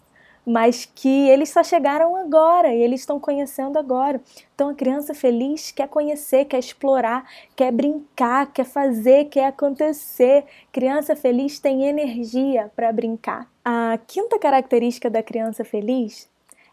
mas 0.46 0.86
que 0.86 1.28
eles 1.28 1.50
só 1.50 1.64
chegaram 1.64 2.16
agora 2.16 2.74
e 2.74 2.80
eles 2.80 3.00
estão 3.00 3.20
conhecendo 3.20 3.80
agora. 3.80 4.22
Então 4.54 4.70
a 4.70 4.76
criança 4.76 5.14
feliz 5.14 5.72
quer 5.72 5.88
conhecer, 5.88 6.46
quer 6.46 6.60
explorar, 6.60 7.28
quer 7.56 7.72
brincar, 7.72 8.52
quer 8.54 8.66
fazer, 8.66 9.26
quer 9.26 9.48
acontecer. 9.48 10.46
Criança 10.72 11.16
feliz 11.16 11.60
tem 11.60 11.86
energia 11.86 12.72
para 12.76 12.92
brincar. 12.92 13.55
A 13.68 13.98
quinta 14.06 14.38
característica 14.38 15.10
da 15.10 15.24
criança 15.24 15.66
feliz 15.66 16.30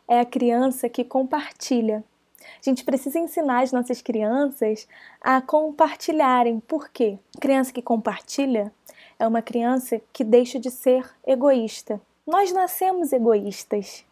é 0.06 0.20
a 0.20 0.26
criança 0.26 0.90
que 0.90 1.02
compartilha. 1.02 2.04
A 2.42 2.68
gente 2.68 2.84
precisa 2.84 3.18
ensinar 3.18 3.62
as 3.62 3.72
nossas 3.72 4.02
crianças 4.02 4.86
a 5.18 5.40
compartilharem. 5.40 6.60
Por 6.60 6.90
quê? 6.90 7.18
Criança 7.40 7.72
que 7.72 7.80
compartilha 7.80 8.70
é 9.18 9.26
uma 9.26 9.40
criança 9.40 10.02
que 10.12 10.22
deixa 10.22 10.58
de 10.58 10.70
ser 10.70 11.10
egoísta. 11.26 11.98
Nós 12.26 12.52
nascemos 12.52 13.10
egoístas. 13.10 14.04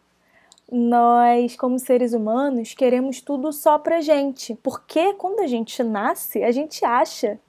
Nós, 0.71 1.55
como 1.55 1.77
seres 1.77 2.13
humanos, 2.13 2.73
queremos 2.73 3.21
tudo 3.21 3.53
só 3.53 3.77
pra 3.77 4.01
gente. 4.01 4.55
Porque 4.55 5.13
quando 5.13 5.41
a 5.41 5.47
gente 5.47 5.83
nasce, 5.83 6.43
a 6.43 6.51
gente 6.51 6.83
acha 6.83 7.39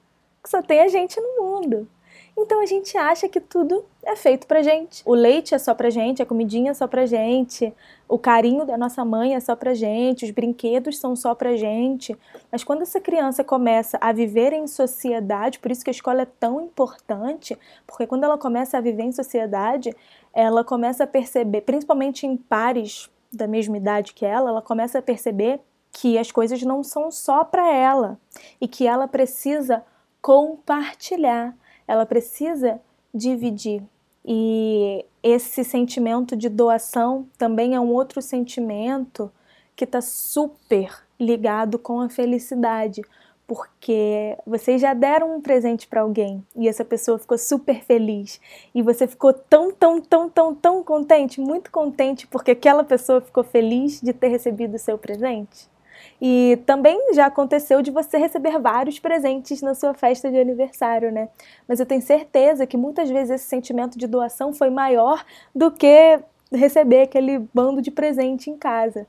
que 0.43 0.49
só 0.51 0.61
tem 0.61 0.81
a 0.81 0.87
gente 0.89 1.19
no 1.19 1.43
mundo. 1.43 1.87
Então 2.35 2.61
a 2.61 2.65
gente 2.65 2.97
acha 2.97 3.29
que 3.29 3.39
tudo 3.39 3.85
é 4.03 4.15
feito 4.15 4.47
pra 4.47 4.63
gente. 4.63 5.03
O 5.05 5.13
leite 5.13 5.53
é 5.53 5.59
só 5.59 5.73
pra 5.75 5.89
gente, 5.89 6.21
a 6.21 6.25
comidinha 6.25 6.71
é 6.71 6.73
só 6.73 6.87
pra 6.87 7.05
gente, 7.05 7.73
o 8.09 8.17
carinho 8.17 8.65
da 8.65 8.77
nossa 8.77 9.05
mãe 9.05 9.35
é 9.35 9.39
só 9.39 9.55
pra 9.55 9.73
gente, 9.73 10.25
os 10.25 10.31
brinquedos 10.31 10.97
são 10.97 11.15
só 11.15 11.35
pra 11.35 11.55
gente. 11.55 12.17
Mas 12.51 12.63
quando 12.63 12.81
essa 12.81 12.99
criança 12.99 13.43
começa 13.43 13.97
a 14.01 14.11
viver 14.11 14.51
em 14.51 14.67
sociedade, 14.67 15.59
por 15.59 15.71
isso 15.71 15.83
que 15.83 15.89
a 15.89 15.91
escola 15.91 16.23
é 16.23 16.25
tão 16.25 16.59
importante, 16.59 17.57
porque 17.85 18.07
quando 18.07 18.23
ela 18.23 18.37
começa 18.37 18.77
a 18.77 18.81
viver 18.81 19.03
em 19.03 19.11
sociedade, 19.11 19.95
ela 20.33 20.63
começa 20.63 21.03
a 21.03 21.07
perceber, 21.07 21.61
principalmente 21.61 22.25
em 22.25 22.35
pares 22.35 23.09
da 23.31 23.47
mesma 23.47 23.77
idade 23.77 24.13
que 24.13 24.25
ela, 24.25 24.49
ela 24.49 24.61
começa 24.61 24.99
a 24.99 25.01
perceber 25.01 25.59
que 25.91 26.17
as 26.17 26.31
coisas 26.31 26.61
não 26.63 26.83
são 26.83 27.11
só 27.11 27.43
para 27.43 27.71
ela 27.71 28.19
e 28.59 28.67
que 28.67 28.87
ela 28.87 29.07
precisa 29.07 29.83
compartilhar, 30.21 31.55
ela 31.87 32.05
precisa 32.05 32.79
dividir. 33.13 33.83
E 34.25 35.05
esse 35.21 35.63
sentimento 35.63 36.35
de 36.35 36.49
doação 36.49 37.27
também 37.37 37.75
é 37.75 37.79
um 37.79 37.91
outro 37.91 38.21
sentimento 38.21 39.31
que 39.75 39.83
está 39.83 40.01
super 40.01 41.03
ligado 41.19 41.77
com 41.77 41.99
a 41.99 42.09
felicidade, 42.09 43.01
porque 43.45 44.37
vocês 44.45 44.81
já 44.81 44.93
deram 44.93 45.35
um 45.35 45.41
presente 45.41 45.87
para 45.87 46.01
alguém 46.01 46.43
e 46.55 46.67
essa 46.67 46.85
pessoa 46.85 47.19
ficou 47.19 47.37
super 47.37 47.83
feliz 47.83 48.39
e 48.73 48.81
você 48.81 49.05
ficou 49.05 49.33
tão, 49.33 49.71
tão, 49.71 49.99
tão, 49.99 50.29
tão, 50.29 50.55
tão 50.55 50.83
contente, 50.83 51.41
muito 51.41 51.69
contente 51.69 52.25
porque 52.27 52.51
aquela 52.51 52.83
pessoa 52.83 53.19
ficou 53.19 53.43
feliz 53.43 53.99
de 54.01 54.13
ter 54.13 54.29
recebido 54.29 54.75
o 54.75 54.79
seu 54.79 54.97
presente. 54.97 55.72
E 56.21 56.57
também 56.65 57.13
já 57.13 57.25
aconteceu 57.25 57.81
de 57.81 57.91
você 57.91 58.17
receber 58.17 58.57
vários 58.59 58.99
presentes 58.99 59.61
na 59.61 59.73
sua 59.73 59.93
festa 59.93 60.31
de 60.31 60.39
aniversário, 60.39 61.11
né? 61.11 61.29
Mas 61.67 61.79
eu 61.79 61.85
tenho 61.85 62.01
certeza 62.01 62.65
que 62.65 62.77
muitas 62.77 63.09
vezes 63.09 63.31
esse 63.31 63.45
sentimento 63.45 63.97
de 63.97 64.07
doação 64.07 64.53
foi 64.53 64.69
maior 64.69 65.23
do 65.53 65.71
que 65.71 66.19
receber 66.51 67.03
aquele 67.03 67.39
bando 67.53 67.81
de 67.81 67.91
presente 67.91 68.49
em 68.49 68.57
casa. 68.57 69.07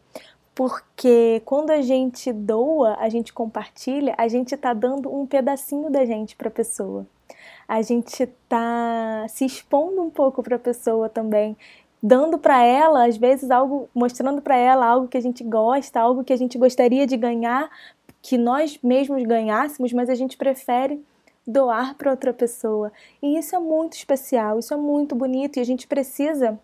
Porque 0.54 1.42
quando 1.44 1.70
a 1.70 1.82
gente 1.82 2.32
doa, 2.32 2.96
a 3.00 3.08
gente 3.08 3.32
compartilha, 3.32 4.14
a 4.16 4.28
gente 4.28 4.54
está 4.54 4.72
dando 4.72 5.12
um 5.12 5.26
pedacinho 5.26 5.90
da 5.90 6.04
gente 6.04 6.36
para 6.36 6.48
a 6.48 6.50
pessoa. 6.50 7.06
A 7.66 7.82
gente 7.82 8.22
está 8.22 9.26
se 9.28 9.44
expondo 9.44 10.02
um 10.02 10.10
pouco 10.10 10.42
para 10.42 10.56
a 10.56 10.58
pessoa 10.58 11.08
também, 11.08 11.56
dando 12.06 12.36
para 12.36 12.62
ela, 12.62 13.06
às 13.06 13.16
vezes, 13.16 13.50
algo, 13.50 13.88
mostrando 13.94 14.42
para 14.42 14.54
ela 14.54 14.84
algo 14.84 15.08
que 15.08 15.16
a 15.16 15.22
gente 15.22 15.42
gosta, 15.42 15.98
algo 15.98 16.22
que 16.22 16.34
a 16.34 16.36
gente 16.36 16.58
gostaria 16.58 17.06
de 17.06 17.16
ganhar, 17.16 17.70
que 18.20 18.36
nós 18.36 18.78
mesmos 18.82 19.22
ganhássemos, 19.22 19.90
mas 19.90 20.10
a 20.10 20.14
gente 20.14 20.36
prefere 20.36 21.02
doar 21.46 21.94
para 21.94 22.10
outra 22.10 22.34
pessoa. 22.34 22.92
E 23.22 23.38
isso 23.38 23.56
é 23.56 23.58
muito 23.58 23.94
especial, 23.94 24.58
isso 24.58 24.74
é 24.74 24.76
muito 24.76 25.14
bonito 25.14 25.56
e 25.56 25.60
a 25.60 25.64
gente 25.64 25.86
precisa 25.86 26.60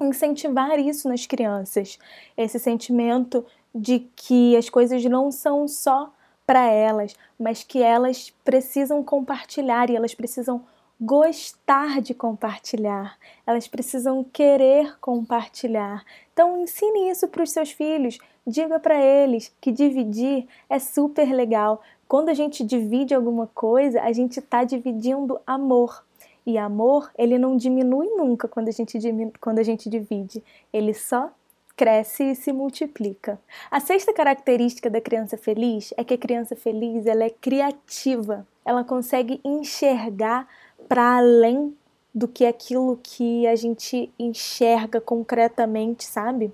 incentivar 0.00 0.76
isso 0.80 1.08
nas 1.08 1.24
crianças, 1.24 1.96
esse 2.36 2.58
sentimento 2.58 3.46
de 3.72 4.00
que 4.16 4.56
as 4.56 4.68
coisas 4.68 5.04
não 5.04 5.30
são 5.30 5.68
só 5.68 6.12
para 6.44 6.66
elas, 6.66 7.14
mas 7.38 7.62
que 7.62 7.80
elas 7.80 8.34
precisam 8.44 9.04
compartilhar 9.04 9.88
e 9.88 9.94
elas 9.94 10.16
precisam 10.16 10.64
gostar 11.00 12.02
de 12.02 12.12
compartilhar, 12.12 13.16
elas 13.46 13.66
precisam 13.66 14.22
querer 14.22 14.98
compartilhar. 15.00 16.04
Então 16.32 16.62
ensine 16.62 17.10
isso 17.10 17.26
para 17.26 17.42
os 17.42 17.50
seus 17.50 17.70
filhos, 17.70 18.18
diga 18.46 18.78
para 18.78 19.00
eles 19.00 19.50
que 19.60 19.72
dividir 19.72 20.46
é 20.68 20.78
super 20.78 21.32
legal. 21.32 21.80
Quando 22.06 22.28
a 22.28 22.34
gente 22.34 22.62
divide 22.62 23.14
alguma 23.14 23.46
coisa, 23.46 24.02
a 24.02 24.12
gente 24.12 24.40
está 24.40 24.62
dividindo 24.62 25.40
amor. 25.46 26.04
E 26.44 26.58
amor, 26.58 27.10
ele 27.16 27.38
não 27.38 27.56
diminui 27.56 28.08
nunca 28.16 28.48
quando 28.48 28.68
a 28.68 28.72
gente, 28.72 28.98
quando 29.40 29.58
a 29.58 29.62
gente 29.62 29.88
divide, 29.88 30.42
ele 30.72 30.92
só 30.92 31.30
cresce 31.76 32.32
e 32.32 32.34
se 32.34 32.52
multiplica. 32.52 33.40
A 33.70 33.80
sexta 33.80 34.12
característica 34.12 34.90
da 34.90 35.00
criança 35.00 35.38
feliz 35.38 35.94
é 35.96 36.04
que 36.04 36.12
a 36.12 36.18
criança 36.18 36.54
feliz 36.54 37.06
ela 37.06 37.24
é 37.24 37.30
criativa, 37.30 38.46
ela 38.64 38.84
consegue 38.84 39.40
enxergar 39.42 40.46
para 40.90 41.18
além 41.18 41.72
do 42.12 42.26
que 42.26 42.44
aquilo 42.44 42.98
que 43.00 43.46
a 43.46 43.54
gente 43.54 44.12
enxerga 44.18 45.00
concretamente, 45.00 46.04
sabe? 46.04 46.52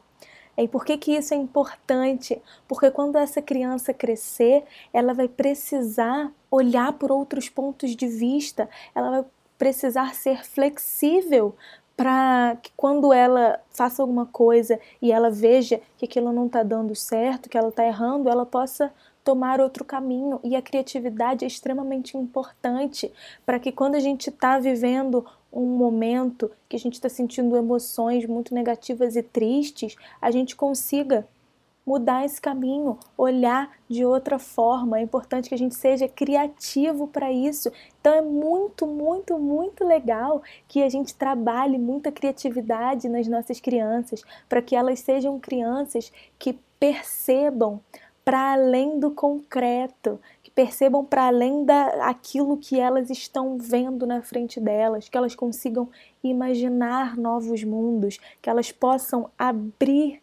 E 0.58 0.68
por 0.68 0.84
que, 0.84 0.98
que 0.98 1.12
isso 1.12 1.32
é 1.32 1.38
importante? 1.38 2.42
Porque 2.68 2.90
quando 2.90 3.16
essa 3.16 3.40
criança 3.40 3.94
crescer, 3.94 4.64
ela 4.92 5.14
vai 5.14 5.26
precisar 5.26 6.30
olhar 6.50 6.92
por 6.92 7.10
outros 7.10 7.48
pontos 7.48 7.96
de 7.96 8.06
vista, 8.06 8.68
ela 8.94 9.10
vai 9.10 9.24
precisar 9.56 10.14
ser 10.14 10.44
flexível 10.44 11.54
para 11.96 12.58
que 12.60 12.70
quando 12.76 13.14
ela 13.14 13.58
faça 13.70 14.02
alguma 14.02 14.26
coisa 14.26 14.78
e 15.00 15.10
ela 15.10 15.30
veja 15.30 15.80
que 15.96 16.04
aquilo 16.04 16.30
não 16.30 16.44
está 16.44 16.62
dando 16.62 16.94
certo, 16.94 17.48
que 17.48 17.56
ela 17.56 17.70
está 17.70 17.86
errando, 17.86 18.28
ela 18.28 18.44
possa 18.44 18.92
tomar 19.26 19.60
outro 19.60 19.84
caminho. 19.84 20.38
E 20.44 20.54
a 20.54 20.62
criatividade 20.62 21.44
é 21.44 21.48
extremamente 21.48 22.16
importante 22.16 23.12
para 23.44 23.58
que 23.58 23.72
quando 23.72 23.96
a 23.96 24.00
gente 24.00 24.30
está 24.30 24.56
vivendo 24.60 25.26
um 25.52 25.66
momento 25.66 26.48
que 26.68 26.76
a 26.76 26.78
gente 26.78 26.94
está 26.94 27.08
sentindo 27.08 27.56
emoções 27.56 28.24
muito 28.24 28.54
negativas 28.54 29.16
e 29.16 29.22
tristes, 29.24 29.96
a 30.22 30.30
gente 30.30 30.54
consiga 30.54 31.26
mudar 31.84 32.24
esse 32.24 32.40
caminho, 32.40 32.98
olhar 33.18 33.72
de 33.88 34.04
outra 34.04 34.38
forma. 34.38 34.98
É 34.98 35.02
importante 35.02 35.48
que 35.48 35.54
a 35.56 35.58
gente 35.58 35.74
seja 35.74 36.06
criativo 36.06 37.08
para 37.08 37.32
isso. 37.32 37.72
Então 38.00 38.14
é 38.14 38.22
muito, 38.22 38.86
muito, 38.86 39.38
muito 39.40 39.84
legal 39.84 40.40
que 40.68 40.84
a 40.84 40.88
gente 40.88 41.12
trabalhe 41.14 41.78
muita 41.78 42.12
criatividade 42.12 43.08
nas 43.08 43.26
nossas 43.26 43.58
crianças, 43.58 44.22
para 44.48 44.62
que 44.62 44.76
elas 44.76 45.00
sejam 45.00 45.40
crianças 45.40 46.12
que 46.38 46.56
percebam 46.78 47.80
para 48.26 48.54
além 48.54 48.98
do 48.98 49.12
concreto, 49.12 50.18
que 50.42 50.50
percebam 50.50 51.04
para 51.04 51.28
além 51.28 51.64
daquilo 51.64 52.56
que 52.56 52.80
elas 52.80 53.08
estão 53.08 53.56
vendo 53.56 54.04
na 54.04 54.20
frente 54.20 54.58
delas, 54.58 55.08
que 55.08 55.16
elas 55.16 55.36
consigam 55.36 55.88
imaginar 56.24 57.16
novos 57.16 57.62
mundos, 57.62 58.18
que 58.42 58.50
elas 58.50 58.72
possam 58.72 59.30
abrir 59.38 60.20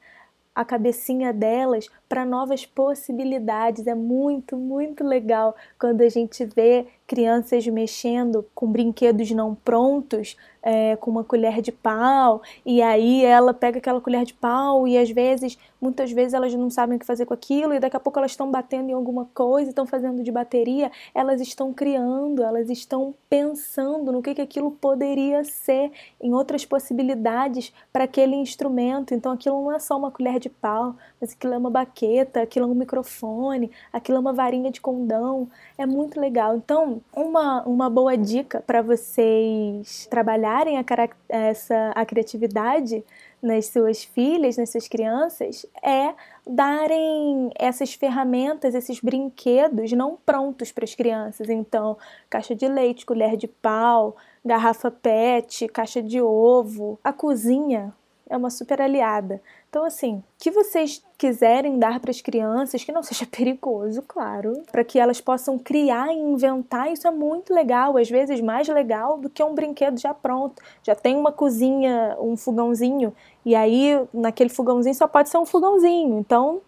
a 0.53 0.65
cabecinha 0.65 1.31
delas 1.31 1.87
para 2.13 2.25
novas 2.25 2.63
possibilidades. 2.63 3.87
É 3.87 3.95
muito, 3.95 4.55
muito 4.55 5.03
legal 5.03 5.55
quando 5.79 6.01
a 6.01 6.09
gente 6.09 6.45
vê 6.45 6.85
crianças 7.07 7.65
mexendo 7.67 8.45
com 8.53 8.71
brinquedos 8.71 9.31
não 9.31 9.55
prontos, 9.55 10.37
é, 10.63 10.95
com 10.95 11.11
uma 11.11 11.23
colher 11.23 11.61
de 11.61 11.71
pau, 11.71 12.41
e 12.65 12.81
aí 12.81 13.25
ela 13.25 13.53
pega 13.53 13.79
aquela 13.79 13.99
colher 13.99 14.23
de 14.23 14.33
pau 14.33 14.87
e 14.87 14.97
às 14.97 15.11
vezes, 15.11 15.57
muitas 15.81 16.11
vezes 16.11 16.33
elas 16.33 16.53
não 16.53 16.69
sabem 16.69 16.95
o 16.95 16.99
que 16.99 17.05
fazer 17.05 17.25
com 17.25 17.33
aquilo, 17.33 17.73
e 17.73 17.79
daqui 17.79 17.97
a 17.97 17.99
pouco 17.99 18.17
elas 18.17 18.31
estão 18.31 18.49
batendo 18.49 18.89
em 18.89 18.93
alguma 18.93 19.27
coisa, 19.33 19.69
estão 19.69 19.85
fazendo 19.85 20.23
de 20.23 20.31
bateria, 20.31 20.89
elas 21.13 21.41
estão 21.41 21.73
criando, 21.73 22.41
elas 22.41 22.69
estão 22.69 23.13
pensando 23.29 24.11
no 24.11 24.21
que, 24.21 24.33
que 24.33 24.41
aquilo 24.41 24.71
poderia 24.71 25.43
ser, 25.43 25.91
em 26.21 26.33
outras 26.33 26.65
possibilidades 26.65 27.73
para 27.91 28.05
aquele 28.05 28.35
instrumento. 28.35 29.13
Então 29.13 29.33
aquilo 29.33 29.61
não 29.61 29.73
é 29.73 29.79
só 29.79 29.97
uma 29.97 30.11
colher 30.11 30.39
de 30.39 30.49
pau, 30.49 30.95
mas 31.19 31.33
aquilo 31.33 31.53
é 31.53 31.57
uma 31.57 31.69
baqueta, 31.69 32.02
aquilo 32.41 32.65
é 32.65 32.69
um 32.69 32.75
microfone, 32.75 33.71
aquilo 33.91 34.17
é 34.17 34.21
uma 34.21 34.33
varinha 34.33 34.71
de 34.71 34.81
condão. 34.81 35.49
É 35.77 35.85
muito 35.85 36.19
legal. 36.19 36.55
Então, 36.55 37.01
uma, 37.15 37.63
uma 37.63 37.89
boa 37.89 38.17
dica 38.17 38.61
para 38.65 38.81
vocês 38.81 40.07
trabalharem 40.09 40.77
a, 40.77 40.85
essa, 41.29 41.91
a 41.95 42.05
criatividade 42.05 43.03
nas 43.41 43.65
suas 43.67 44.03
filhas, 44.03 44.55
nas 44.55 44.69
suas 44.69 44.87
crianças, 44.87 45.65
é 45.83 46.13
darem 46.47 47.49
essas 47.55 47.93
ferramentas, 47.93 48.73
esses 48.73 49.01
brinquedos 49.01 49.91
não 49.91 50.17
prontos 50.25 50.71
para 50.71 50.85
as 50.85 50.95
crianças. 50.95 51.49
Então, 51.49 51.97
caixa 52.29 52.55
de 52.55 52.67
leite, 52.67 53.05
colher 53.05 53.35
de 53.35 53.47
pau, 53.47 54.15
garrafa 54.45 54.89
PET, 54.89 55.67
caixa 55.67 56.01
de 56.01 56.21
ovo. 56.21 56.97
A 57.03 57.11
cozinha 57.11 57.93
é 58.29 58.37
uma 58.37 58.49
super 58.49 58.81
aliada. 58.81 59.41
Então, 59.73 59.85
assim, 59.85 60.21
que 60.37 60.51
vocês 60.51 61.03
quiserem 61.17 61.79
dar 61.79 61.99
para 61.99 62.11
as 62.11 62.21
crianças, 62.21 62.83
que 62.83 62.91
não 62.91 63.01
seja 63.01 63.25
perigoso, 63.25 64.03
claro, 64.03 64.61
para 64.71 64.83
que 64.83 64.99
elas 64.99 65.19
possam 65.19 65.57
criar 65.57 66.13
e 66.13 66.15
inventar, 66.15 66.93
isso 66.93 67.07
é 67.07 67.11
muito 67.11 67.51
legal, 67.51 67.97
às 67.97 68.07
vezes 68.07 68.39
mais 68.39 68.67
legal 68.67 69.17
do 69.17 69.31
que 69.31 69.43
um 69.43 69.55
brinquedo 69.55 69.99
já 69.99 70.13
pronto. 70.13 70.61
Já 70.83 70.93
tem 70.93 71.15
uma 71.15 71.31
cozinha, 71.31 72.15
um 72.19 72.37
fogãozinho, 72.37 73.15
e 73.43 73.55
aí 73.55 73.99
naquele 74.13 74.51
fogãozinho 74.51 74.93
só 74.93 75.07
pode 75.07 75.29
ser 75.29 75.39
um 75.39 75.45
fogãozinho. 75.45 76.19
Então, 76.19 76.61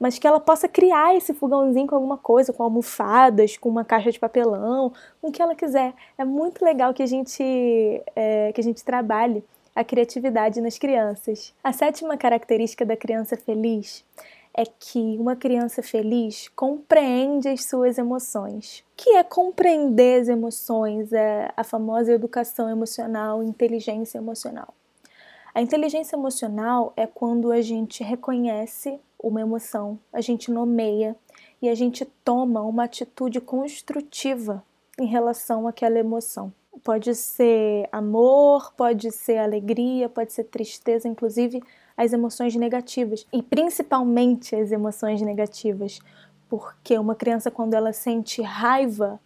mas 0.00 0.18
que 0.18 0.26
ela 0.26 0.40
possa 0.40 0.66
criar 0.66 1.14
esse 1.14 1.32
fogãozinho 1.32 1.86
com 1.86 1.94
alguma 1.94 2.18
coisa, 2.18 2.52
com 2.52 2.64
almofadas, 2.64 3.56
com 3.56 3.68
uma 3.68 3.84
caixa 3.84 4.10
de 4.10 4.18
papelão, 4.18 4.92
com 5.20 5.28
o 5.28 5.32
que 5.32 5.40
ela 5.40 5.54
quiser. 5.54 5.94
É 6.18 6.24
muito 6.24 6.64
legal 6.64 6.92
que 6.92 7.04
a 7.04 7.06
gente, 7.06 7.40
é, 8.16 8.50
que 8.52 8.60
a 8.60 8.64
gente 8.64 8.84
trabalhe 8.84 9.44
a 9.78 9.84
criatividade 9.84 10.60
nas 10.60 10.76
crianças. 10.76 11.54
A 11.62 11.72
sétima 11.72 12.16
característica 12.16 12.84
da 12.84 12.96
criança 12.96 13.36
feliz 13.36 14.04
é 14.52 14.64
que 14.66 15.16
uma 15.20 15.36
criança 15.36 15.84
feliz 15.84 16.48
compreende 16.48 17.46
as 17.46 17.64
suas 17.64 17.96
emoções. 17.96 18.80
O 18.80 18.82
que 18.96 19.10
é 19.10 19.22
compreender 19.22 20.22
as 20.22 20.28
emoções? 20.28 21.12
É 21.12 21.52
a 21.56 21.62
famosa 21.62 22.12
educação 22.12 22.68
emocional, 22.68 23.40
inteligência 23.40 24.18
emocional. 24.18 24.74
A 25.54 25.62
inteligência 25.62 26.16
emocional 26.16 26.92
é 26.96 27.06
quando 27.06 27.52
a 27.52 27.62
gente 27.62 28.02
reconhece 28.02 28.98
uma 29.22 29.40
emoção, 29.40 29.96
a 30.12 30.20
gente 30.20 30.50
nomeia 30.50 31.14
e 31.62 31.68
a 31.68 31.74
gente 31.76 32.04
toma 32.24 32.62
uma 32.62 32.82
atitude 32.82 33.40
construtiva 33.40 34.60
em 34.98 35.06
relação 35.06 35.68
àquela 35.68 36.00
emoção. 36.00 36.52
Pode 36.82 37.14
ser 37.14 37.88
amor, 37.90 38.72
pode 38.76 39.10
ser 39.10 39.38
alegria, 39.38 40.08
pode 40.08 40.32
ser 40.32 40.44
tristeza, 40.44 41.08
inclusive 41.08 41.62
as 41.96 42.12
emoções 42.12 42.54
negativas. 42.54 43.26
E 43.32 43.42
principalmente 43.42 44.54
as 44.54 44.70
emoções 44.70 45.20
negativas, 45.20 46.00
porque 46.48 46.98
uma 46.98 47.14
criança 47.14 47.50
quando 47.50 47.74
ela 47.74 47.92
sente 47.92 48.40
raiva, 48.42 49.20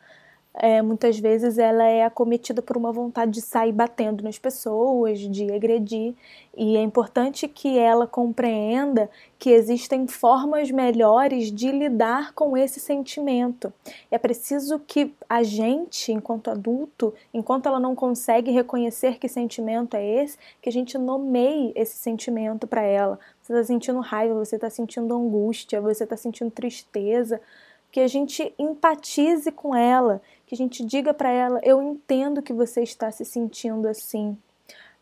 é, 0.55 0.83
muitas 0.83 1.19
vezes 1.19 1.57
ela 1.57 1.85
é 1.85 2.05
acometida 2.05 2.61
por 2.61 2.77
uma 2.77 2.93
vontade 2.93 3.31
de 3.31 3.41
sair 3.41 3.73
batendo 3.73 4.23
nas 4.23 4.39
pessoas, 4.39 5.19
de 5.19 5.51
agredir, 5.51 6.15
e 6.55 6.77
é 6.77 6.83
importante 6.83 7.49
que 7.49 7.79
ela 7.79 8.07
compreenda 8.07 9.09
que 9.39 9.49
existem 9.51 10.07
formas 10.07 10.71
melhores 10.71 11.51
de 11.51 11.73
lidar 11.73 12.35
com 12.35 12.55
esse 12.55 12.79
sentimento. 12.79 13.73
É 14.11 14.19
preciso 14.19 14.79
que 14.79 15.15
a 15.27 15.43
gente, 15.43 16.13
enquanto 16.13 16.51
adulto, 16.51 17.15
enquanto 17.33 17.67
ela 17.67 17.81
não 17.81 17.95
consegue 17.95 18.51
reconhecer 18.51 19.19
que 19.19 19.29
sentimento 19.29 19.97
é 19.97 20.07
esse, 20.07 20.37
que 20.61 20.69
a 20.69 20.73
gente 20.73 20.99
nomeie 20.99 21.73
esse 21.75 21.97
sentimento 21.97 22.67
para 22.67 22.83
ela. 22.83 23.19
Você 23.41 23.55
está 23.55 23.65
sentindo 23.65 24.01
raiva, 24.01 24.35
você 24.35 24.57
está 24.57 24.69
sentindo 24.69 25.17
angústia, 25.17 25.81
você 25.81 26.05
está 26.05 26.17
sentindo 26.17 26.51
tristeza 26.51 27.41
que 27.93 28.01
a 28.01 28.09
gente 28.09 28.55
empatize 28.59 29.53
com 29.53 29.77
ela, 29.77 30.23
que 30.53 30.55
a 30.55 30.59
gente 30.59 30.85
diga 30.85 31.15
para 31.15 31.31
ela: 31.31 31.61
eu 31.63 31.83
entendo 31.83 32.43
que 32.43 32.53
você 32.53 32.83
está 32.83 33.11
se 33.11 33.25
sentindo 33.25 33.89
assim, 33.89 34.37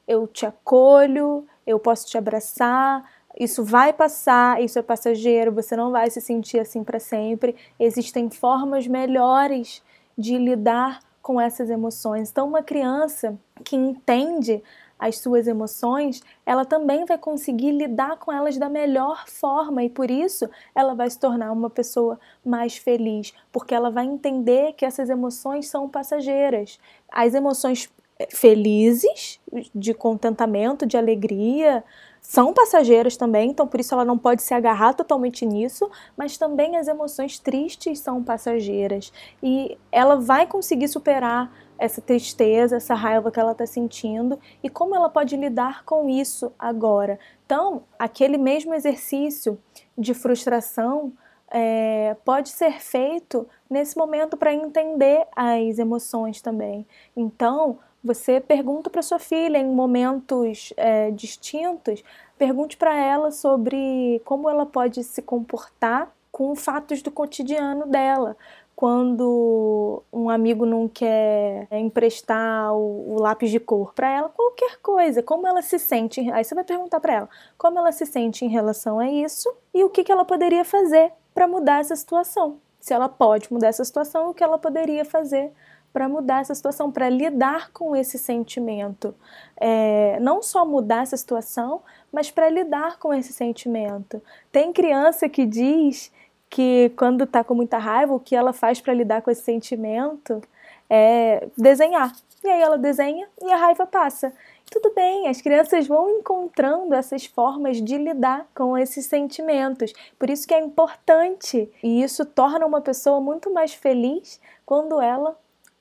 eu 0.07 0.27
te 0.29 0.47
acolho, 0.47 1.45
eu 1.67 1.79
posso 1.81 2.07
te 2.07 2.17
abraçar, 2.17 3.05
isso 3.39 3.65
vai 3.65 3.93
passar, 3.93 4.63
isso 4.63 4.79
é 4.79 4.83
passageiro, 4.83 5.51
você 5.51 5.75
não 5.75 5.91
vai 5.91 6.09
se 6.09 6.21
sentir 6.21 6.61
assim 6.61 6.85
para 6.85 7.01
sempre. 7.01 7.57
Existem 7.81 8.31
formas 8.31 8.87
melhores 8.87 9.83
de 10.17 10.39
lidar 10.39 11.01
com 11.21 11.41
essas 11.41 11.69
emoções. 11.69 12.31
Então, 12.31 12.47
uma 12.47 12.63
criança 12.63 13.37
que 13.65 13.75
entende 13.75 14.63
as 15.01 15.19
suas 15.19 15.49
emoções, 15.49 16.23
ela 16.45 16.67
também 16.67 17.07
vai 17.07 17.17
conseguir 17.17 17.73
lidar 17.73 18.19
com 18.19 18.31
elas 18.31 18.59
da 18.59 18.69
melhor 18.69 19.27
forma 19.27 19.83
e 19.83 19.89
por 19.89 20.11
isso 20.11 20.49
ela 20.75 20.95
vai 20.95 21.09
se 21.09 21.19
tornar 21.19 21.51
uma 21.53 21.71
pessoa 21.71 22.21
mais 22.45 22.77
feliz, 22.77 23.33
porque 23.51 23.75
ela 23.75 23.91
vai 23.91 24.05
entender 24.05 24.75
que 24.75 24.85
essas 24.85 25.09
emoções 25.09 25.69
são 25.69 25.89
passageiras. 25.89 26.79
As 27.11 27.33
emoções 27.33 27.91
eh, 28.19 28.29
felizes, 28.31 29.41
de 29.75 29.95
contentamento, 29.95 30.85
de 30.85 30.99
alegria, 30.99 31.83
são 32.21 32.53
passageiras 32.53 33.17
também, 33.17 33.51
então 33.51 33.67
por 33.67 33.81
isso 33.81 33.95
ela 33.95 34.05
não 34.05 34.19
pode 34.19 34.43
se 34.43 34.53
agarrar 34.53 34.93
totalmente 34.93 35.47
nisso, 35.47 35.91
mas 36.15 36.37
também 36.37 36.77
as 36.77 36.87
emoções 36.87 37.39
tristes 37.39 38.01
são 38.01 38.23
passageiras 38.23 39.11
e 39.43 39.79
ela 39.91 40.17
vai 40.17 40.47
conseguir 40.47 40.89
superar 40.89 41.51
essa 41.81 42.03
tristeza, 42.03 42.77
essa 42.77 42.95
raiva 42.95 43.31
que 43.31 43.40
ela 43.40 43.53
está 43.53 43.64
sentindo 43.64 44.38
e 44.62 44.69
como 44.69 44.95
ela 44.95 45.09
pode 45.09 45.35
lidar 45.35 45.83
com 45.85 46.11
isso 46.11 46.53
agora. 46.59 47.19
Então, 47.47 47.85
aquele 47.99 48.37
mesmo 48.37 48.75
exercício 48.75 49.59
de 49.97 50.12
frustração 50.12 51.11
é, 51.51 52.14
pode 52.23 52.51
ser 52.51 52.81
feito 52.81 53.49
nesse 53.69 53.97
momento 53.97 54.37
para 54.37 54.53
entender 54.53 55.27
as 55.35 55.79
emoções 55.79 56.43
também. 56.43 56.87
Então, 57.16 57.79
você 58.05 58.40
pergunta 58.40 58.90
para 58.90 59.01
sua 59.01 59.19
filha 59.19 59.57
em 59.57 59.66
momentos 59.66 60.75
é, 60.77 61.11
distintos, 61.11 62.05
pergunte 62.37 62.77
para 62.77 62.95
ela 62.95 63.31
sobre 63.31 64.21
como 64.27 64.51
ela 64.51 64.66
pode 64.66 65.03
se 65.03 65.23
comportar 65.23 66.12
com 66.31 66.55
fatos 66.55 67.03
do 67.03 67.11
cotidiano 67.11 67.87
dela 67.87 68.37
quando 68.81 70.03
um 70.11 70.31
amigo 70.31 70.64
não 70.64 70.88
quer 70.88 71.69
emprestar 71.71 72.73
o, 72.73 73.12
o 73.12 73.21
lápis 73.21 73.51
de 73.51 73.61
cor 73.61 73.93
para 73.93 74.09
ela, 74.09 74.31
qualquer 74.31 74.79
coisa, 74.79 75.23
como 75.23 75.47
ela 75.47 75.61
se 75.61 75.79
sente. 75.79 76.19
Aí 76.31 76.43
você 76.43 76.55
vai 76.55 76.64
perguntar 76.64 76.99
para 76.99 77.12
ela 77.12 77.29
como 77.59 77.79
ela 77.79 77.93
se 77.93 78.07
sente 78.07 78.43
em 78.43 78.49
relação 78.49 78.99
a 78.99 79.07
isso 79.07 79.55
e 79.75 79.85
o 79.85 79.90
que, 79.90 80.03
que 80.03 80.11
ela 80.11 80.25
poderia 80.25 80.64
fazer 80.64 81.12
para 81.35 81.47
mudar 81.47 81.81
essa 81.81 81.95
situação. 81.95 82.57
Se 82.81 82.95
ela 82.95 83.07
pode 83.07 83.53
mudar 83.53 83.69
essa 83.69 83.85
situação, 83.85 84.31
o 84.31 84.35
que 84.35 84.43
ela 84.43 84.57
poderia 84.57 85.05
fazer 85.05 85.53
para 85.93 86.09
mudar 86.09 86.40
essa 86.40 86.55
situação, 86.55 86.90
para 86.90 87.11
lidar 87.11 87.71
com 87.73 87.95
esse 87.95 88.16
sentimento. 88.16 89.14
É, 89.61 90.19
não 90.21 90.43
só 90.43 90.64
mudar 90.64 91.03
essa 91.03 91.19
situação, 91.19 91.83
mas 92.11 92.31
para 92.31 92.49
lidar 92.49 92.99
com 92.99 93.12
esse 93.12 93.35
sentimento. 93.35 94.23
Tem 94.51 94.73
criança 94.73 95.29
que 95.29 95.45
diz 95.45 96.11
que 96.51 96.93
quando 96.97 97.23
está 97.23 97.45
com 97.45 97.55
muita 97.55 97.79
raiva, 97.79 98.13
o 98.13 98.21
que 98.21 98.35
ela 98.35 98.53
faz 98.53 98.81
para 98.81 98.93
lidar 98.93 99.23
com 99.23 99.31
esse 99.31 99.43
sentimento 99.43 100.43
é 100.91 101.49
desenhar. 101.57 102.13
E 102.43 102.49
aí 102.49 102.61
ela 102.61 102.77
desenha 102.77 103.29
e 103.41 103.53
a 103.53 103.57
raiva 103.57 103.87
passa. 103.87 104.33
Tudo 104.71 104.93
bem, 104.95 105.29
as 105.29 105.41
crianças 105.41 105.87
vão 105.87 106.11
encontrando 106.11 106.95
essas 106.95 107.27
formas 107.27 107.81
de 107.81 107.99
lidar 107.99 108.47
com 108.55 108.77
esses 108.77 109.07
sentimentos. 109.07 109.93
Por 110.19 110.31
isso 110.31 110.47
que 110.47 110.55
é 110.55 110.61
importante 110.61 111.71
e 111.83 112.03
isso 112.03 112.25
torna 112.25 112.67
uma 112.67 112.81
pessoa 112.81 113.21
muito 113.21 113.53
mais 113.53 113.75
feliz 113.75 114.41
quando 114.65 115.01
ela 115.01 115.37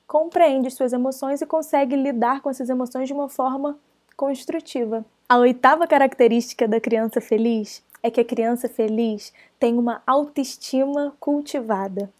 compreende 0.06 0.70
suas 0.70 0.92
emoções 0.92 1.40
e 1.40 1.46
consegue 1.46 1.96
lidar 1.96 2.40
com 2.40 2.50
essas 2.50 2.68
emoções 2.68 3.06
de 3.06 3.12
uma 3.12 3.28
forma 3.28 3.78
construtiva. 4.16 5.04
A 5.28 5.38
oitava 5.38 5.86
característica 5.86 6.66
da 6.66 6.80
criança 6.80 7.20
feliz 7.20 7.82
é 8.02 8.10
que 8.10 8.20
a 8.20 8.24
criança 8.24 8.68
feliz 8.68 9.32
tem 9.58 9.78
uma 9.78 10.02
autoestima 10.06 11.14
cultivada, 11.20 12.10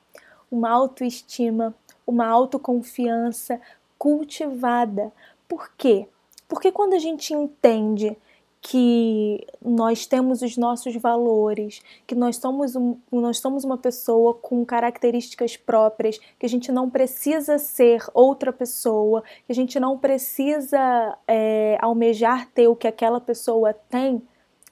uma 0.51 0.71
autoestima, 0.71 1.75
uma 2.07 2.27
autoconfiança 2.27 3.61
cultivada. 3.99 5.12
Por 5.49 5.71
quê? 5.77 6.07
Porque 6.49 6.73
quando 6.73 6.95
a 6.95 6.99
gente 6.99 7.33
entende 7.33 8.16
que 8.62 9.47
nós 9.64 10.05
temos 10.05 10.43
os 10.43 10.57
nossos 10.57 10.95
valores, 10.97 11.81
que 12.07 12.14
nós 12.14 12.37
somos, 12.37 12.77
um, 12.77 12.97
nós 13.11 13.38
somos 13.38 13.64
uma 13.64 13.79
pessoa 13.79 14.35
com 14.35 14.64
características 14.66 15.57
próprias, 15.57 16.19
que 16.38 16.45
a 16.45 16.49
gente 16.49 16.71
não 16.71 16.90
precisa 16.90 17.59
ser 17.59 18.05
outra 18.12 18.53
pessoa, 18.53 19.23
que 19.47 19.53
a 19.53 19.55
gente 19.55 19.81
não 19.81 19.97
precisa 19.97 21.16
é, 21.27 21.79
almejar 21.81 22.49
ter 22.51 22.69
o 22.69 22.77
que 22.77 22.87
aquela 22.87 23.21
pessoa 23.21 23.73
tem, 23.73 24.21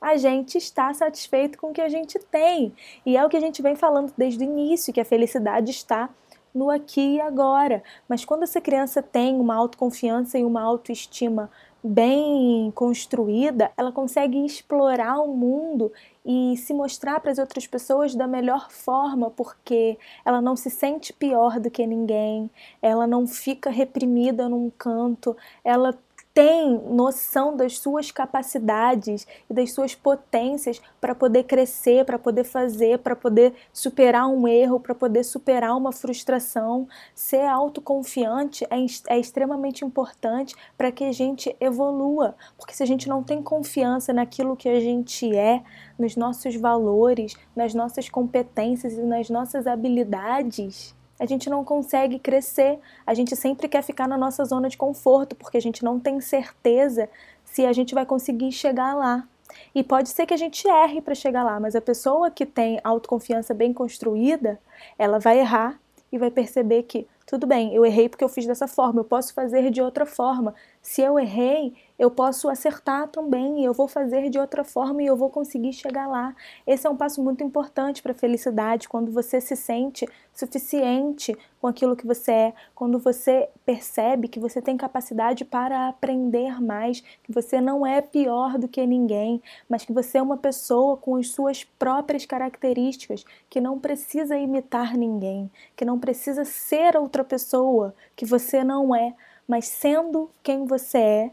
a 0.01 0.17
gente 0.17 0.59
está 0.59 0.93
satisfeito 0.95 1.59
com 1.59 1.71
o 1.71 1.73
que 1.73 1.81
a 1.81 1.89
gente 1.89 2.19
tem. 2.19 2.73
E 3.05 3.17
é 3.17 3.25
o 3.25 3.29
que 3.29 3.37
a 3.37 3.41
gente 3.41 3.63
vem 3.63 3.75
falando 3.75 4.13
desde 4.17 4.43
o 4.43 4.47
início, 4.47 4.93
que 4.93 5.01
a 5.01 5.05
felicidade 5.05 5.71
está 5.71 6.09
no 6.55 6.71
aqui 6.71 7.17
e 7.17 7.21
agora. 7.21 7.83
Mas 8.09 8.25
quando 8.25 8.43
essa 8.43 8.61
criança 8.61 9.03
tem 9.03 9.39
uma 9.39 9.55
autoconfiança 9.55 10.39
e 10.39 10.45
uma 10.45 10.63
autoestima 10.63 11.51
bem 11.83 12.73
construída, 12.75 13.71
ela 13.77 13.93
consegue 13.93 14.45
explorar 14.45 15.21
o 15.21 15.29
mundo 15.29 15.93
e 16.27 16.57
se 16.57 16.75
mostrar 16.75 17.21
para 17.21 17.31
as 17.31 17.39
outras 17.39 17.67
pessoas 17.67 18.15
da 18.15 18.27
melhor 18.27 18.71
forma, 18.71 19.31
porque 19.31 19.97
ela 20.25 20.41
não 20.41 20.57
se 20.57 20.71
sente 20.71 21.13
pior 21.13 21.61
do 21.61 21.71
que 21.71 21.87
ninguém, 21.87 22.51
ela 22.83 23.07
não 23.07 23.27
fica 23.27 23.71
reprimida 23.71 24.49
num 24.49 24.71
canto, 24.71 25.37
ela 25.65 25.97
tem 26.39 26.79
noção 26.89 27.57
das 27.57 27.81
suas 27.81 28.13
capacidades 28.13 29.27
e 29.51 29.53
das 29.53 29.73
suas 29.73 29.97
potências 29.97 30.81
para 31.01 31.13
poder 31.13 31.43
crescer, 31.43 32.05
para 32.05 32.17
poder 32.17 32.45
fazer, 32.45 33.01
para 33.01 33.17
poder 33.17 33.55
superar 33.73 34.29
um 34.29 34.47
erro, 34.47 34.79
para 34.79 34.95
poder 34.95 35.25
superar 35.25 35.77
uma 35.77 35.91
frustração. 35.91 36.87
Ser 37.13 37.45
autoconfiante 37.45 38.65
é, 38.71 38.77
é 39.09 39.19
extremamente 39.19 39.85
importante 39.85 40.55
para 40.77 40.93
que 40.93 41.03
a 41.03 41.11
gente 41.11 41.57
evolua, 41.61 42.37
porque 42.57 42.73
se 42.73 42.85
a 42.85 42.87
gente 42.87 43.09
não 43.09 43.21
tem 43.21 43.43
confiança 43.43 44.13
naquilo 44.13 44.57
que 44.57 44.69
a 44.69 44.79
gente 44.79 45.35
é, 45.37 45.61
nos 45.99 46.15
nossos 46.15 46.55
valores, 46.55 47.35
nas 47.57 47.75
nossas 47.75 48.09
competências 48.09 48.93
e 48.93 49.03
nas 49.03 49.29
nossas 49.29 49.67
habilidades, 49.67 50.97
a 51.19 51.27
gente 51.27 51.51
não 51.51 51.65
consegue 51.65 52.19
crescer. 52.19 52.79
A 53.07 53.15
gente 53.15 53.35
sempre 53.35 53.69
quer 53.69 53.83
ficar 53.83 54.07
na 54.07 54.17
nossa 54.17 54.45
zona 54.45 54.69
de 54.69 54.77
conforto, 54.77 55.35
porque 55.35 55.57
a 55.57 55.61
gente 55.61 55.85
não 55.85 55.99
tem 55.99 56.21
certeza 56.21 57.09
se 57.45 57.67
a 57.67 57.73
gente 57.73 57.95
vai 57.95 58.07
conseguir 58.07 58.53
chegar 58.53 58.95
lá. 58.95 59.27
E 59.75 59.83
pode 59.83 60.11
ser 60.11 60.27
que 60.27 60.35
a 60.35 60.37
gente 60.37 60.69
erre 60.69 61.01
para 61.01 61.15
chegar 61.15 61.43
lá, 61.43 61.59
mas 61.59 61.75
a 61.75 61.81
pessoa 61.81 62.31
que 62.31 62.45
tem 62.45 62.81
autoconfiança 62.85 63.55
bem 63.55 63.73
construída, 63.73 64.61
ela 64.99 65.19
vai 65.19 65.39
errar 65.41 65.81
e 66.13 66.19
vai 66.19 66.31
perceber 66.31 66.85
que 66.85 67.07
tudo 67.27 67.47
bem, 67.47 67.75
eu 67.75 67.85
errei 67.85 68.09
porque 68.09 68.25
eu 68.25 68.29
fiz 68.29 68.47
dessa 68.47 68.67
forma, 68.67 69.01
eu 69.01 69.05
posso 69.05 69.35
fazer 69.35 69.71
de 69.71 69.83
outra 69.83 70.07
forma. 70.07 70.55
Se 70.81 71.03
eu 71.03 71.19
errei, 71.19 71.75
eu 71.99 72.11
posso 72.11 72.49
acertar 72.49 73.09
também, 73.09 73.65
eu 73.65 73.73
vou 73.73 73.89
fazer 73.89 74.31
de 74.31 74.39
outra 74.39 74.63
forma 74.63 75.03
e 75.03 75.07
eu 75.07 75.17
vou 75.17 75.29
conseguir 75.29 75.73
chegar 75.73 76.07
lá. 76.07 76.35
Esse 76.67 76.87
é 76.87 76.91
um 76.91 76.97
passo 76.97 77.23
muito 77.23 77.43
importante 77.43 78.03
para 78.03 78.13
a 78.13 78.15
felicidade, 78.15 78.89
quando 78.89 79.11
você 79.11 79.41
se 79.41 79.57
sente 79.57 80.07
suficiente 80.33 81.37
com 81.61 81.67
aquilo 81.67 81.97
que 81.97 82.07
você 82.07 82.31
é, 82.31 82.55
quando 82.73 83.01
você 83.01 83.49
percebe 83.67 84.29
que 84.29 84.39
você 84.39 84.63
tem 84.63 84.77
capacidade 84.77 85.45
para 85.45 85.89
aprender 85.89 86.63
mais, 86.63 87.01
que 87.01 87.33
você 87.33 87.61
não 87.61 87.85
é 87.85 88.01
pior 88.01 88.57
do 88.57 88.69
que 88.69 88.87
ninguém, 88.87 89.43
mas 89.69 89.85
que 89.85 89.93
você 89.93 90.19
é 90.19 90.23
uma 90.23 90.37
pessoa 90.37 90.97
com 90.97 91.17
as 91.17 91.31
suas 91.31 91.65
próprias 91.65 92.25
características, 92.25 93.25
que 93.51 93.61
não 93.61 93.81
precisa 93.81 94.39
imitar 94.39 94.97
ninguém, 94.97 95.51
que 95.75 95.85
não 95.85 95.99
precisa 95.99 96.45
ser 96.45 96.97
outra 96.97 97.25
pessoa 97.25 97.93
que 98.15 98.25
você 98.25 98.63
não 98.63 98.95
é, 98.95 99.15
mas 99.49 99.67
sendo 99.67 100.31
quem 100.45 100.65
você 100.65 100.99
é, 100.99 101.31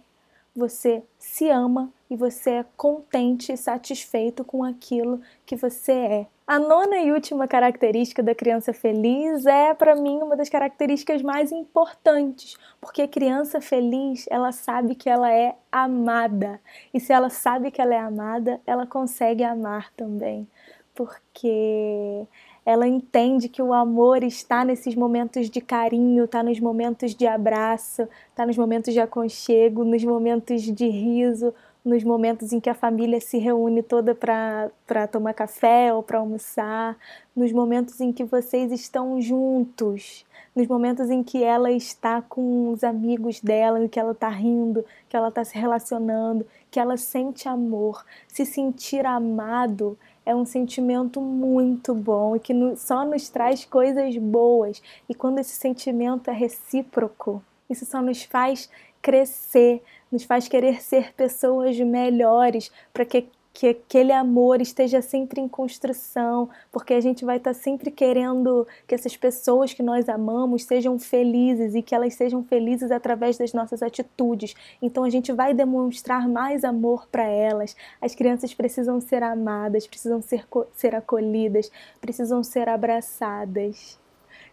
você 0.55 1.03
se 1.19 1.49
ama 1.49 1.91
e 2.09 2.15
você 2.15 2.51
é 2.51 2.65
contente 2.77 3.51
e 3.51 3.57
satisfeito 3.57 4.43
com 4.43 4.63
aquilo 4.63 5.21
que 5.45 5.55
você 5.55 5.91
é. 5.91 6.27
A 6.47 6.59
nona 6.59 6.97
e 6.97 7.11
última 7.11 7.47
característica 7.47 8.21
da 8.21 8.35
criança 8.35 8.71
feliz 8.71 9.47
é, 9.47 9.73
para 9.73 9.95
mim, 9.95 10.17
uma 10.21 10.37
das 10.37 10.47
características 10.47 11.23
mais 11.23 11.51
importantes, 11.51 12.55
porque 12.79 13.01
a 13.01 13.07
criança 13.07 13.59
feliz, 13.59 14.27
ela 14.29 14.51
sabe 14.51 14.93
que 14.93 15.09
ela 15.09 15.31
é 15.33 15.55
amada. 15.71 16.61
E 16.93 16.99
se 16.99 17.11
ela 17.11 17.31
sabe 17.31 17.71
que 17.71 17.81
ela 17.81 17.95
é 17.95 17.99
amada, 17.99 18.61
ela 18.65 18.85
consegue 18.85 19.43
amar 19.43 19.91
também, 19.93 20.47
porque 20.93 22.27
ela 22.65 22.87
entende 22.87 23.47
que 23.47 23.61
o 23.61 23.71
amor 23.71 24.23
está 24.23 24.65
nesses 24.65 24.95
momentos 24.95 25.49
de 25.49 25.61
carinho, 25.61 26.25
está 26.25 26.41
nos 26.41 26.59
momentos 26.59 27.13
de 27.13 27.27
abraço, 27.27 28.07
está 28.29 28.45
nos 28.45 28.57
momentos 28.57 28.91
de 28.91 28.99
aconchego, 28.99 29.83
nos 29.83 30.03
momentos 30.03 30.63
de 30.63 30.87
riso, 30.87 31.53
nos 31.85 32.03
momentos 32.03 32.51
em 32.51 32.59
que 32.59 32.69
a 32.69 32.73
família 32.73 33.21
se 33.21 33.37
reúne 33.37 33.83
toda 33.83 34.15
para 34.15 35.07
tomar 35.11 35.35
café 35.35 35.93
ou 35.93 36.01
para 36.01 36.17
almoçar, 36.17 36.97
nos 37.35 37.51
momentos 37.51 38.01
em 38.01 38.11
que 38.11 38.23
vocês 38.23 38.71
estão 38.71 39.21
juntos, 39.21 40.25
nos 40.55 40.65
momentos 40.65 41.11
em 41.11 41.21
que 41.21 41.43
ela 41.43 41.71
está 41.71 42.23
com 42.23 42.71
os 42.71 42.83
amigos 42.83 43.39
dela, 43.39 43.87
que 43.87 43.99
ela 43.99 44.13
está 44.13 44.29
rindo, 44.29 44.83
que 45.07 45.15
ela 45.15 45.27
está 45.27 45.43
se 45.43 45.55
relacionando, 45.55 46.47
que 46.71 46.79
ela 46.79 46.97
sente 46.97 47.47
amor. 47.47 48.03
Se 48.27 48.43
sentir 48.43 49.05
amado 49.05 49.95
é 50.25 50.35
um 50.35 50.45
sentimento 50.45 51.21
muito 51.21 51.93
bom 51.93 52.35
e 52.35 52.39
que 52.39 52.53
só 52.77 53.05
nos 53.05 53.29
traz 53.29 53.63
coisas 53.63 54.17
boas. 54.17 54.81
E 55.07 55.13
quando 55.13 55.39
esse 55.39 55.55
sentimento 55.55 56.29
é 56.29 56.33
recíproco, 56.33 57.43
isso 57.69 57.85
só 57.85 58.01
nos 58.01 58.23
faz 58.23 58.69
crescer, 59.01 59.83
nos 60.11 60.23
faz 60.23 60.47
querer 60.47 60.81
ser 60.81 61.13
pessoas 61.13 61.77
melhores, 61.79 62.71
para 62.91 63.05
que, 63.05 63.27
que 63.55 63.69
aquele 63.69 64.11
amor 64.11 64.59
esteja 64.59 65.01
sempre 65.01 65.39
em 65.39 65.47
construção, 65.47 66.49
porque 66.73 66.93
a 66.93 66.99
gente 66.99 67.23
vai 67.23 67.37
estar 67.37 67.53
tá 67.53 67.57
sempre 67.57 67.89
querendo 67.89 68.67
que 68.85 68.93
essas 68.93 69.15
pessoas 69.15 69.73
que 69.73 69.81
nós 69.81 70.09
amamos 70.09 70.65
sejam 70.65 70.99
felizes 70.99 71.73
e 71.73 71.81
que 71.81 71.95
elas 71.95 72.15
sejam 72.15 72.43
felizes 72.43 72.91
através 72.91 73.37
das 73.37 73.53
nossas 73.53 73.81
atitudes. 73.81 74.53
Então 74.81 75.05
a 75.05 75.09
gente 75.09 75.31
vai 75.31 75.53
demonstrar 75.53 76.27
mais 76.27 76.65
amor 76.65 77.07
para 77.09 77.23
elas. 77.23 77.77
As 78.01 78.13
crianças 78.13 78.53
precisam 78.53 78.99
ser 78.99 79.23
amadas, 79.23 79.87
precisam 79.87 80.21
ser, 80.21 80.45
ser 80.73 80.93
acolhidas, 80.93 81.71
precisam 82.01 82.43
ser 82.43 82.67
abraçadas. 82.67 83.97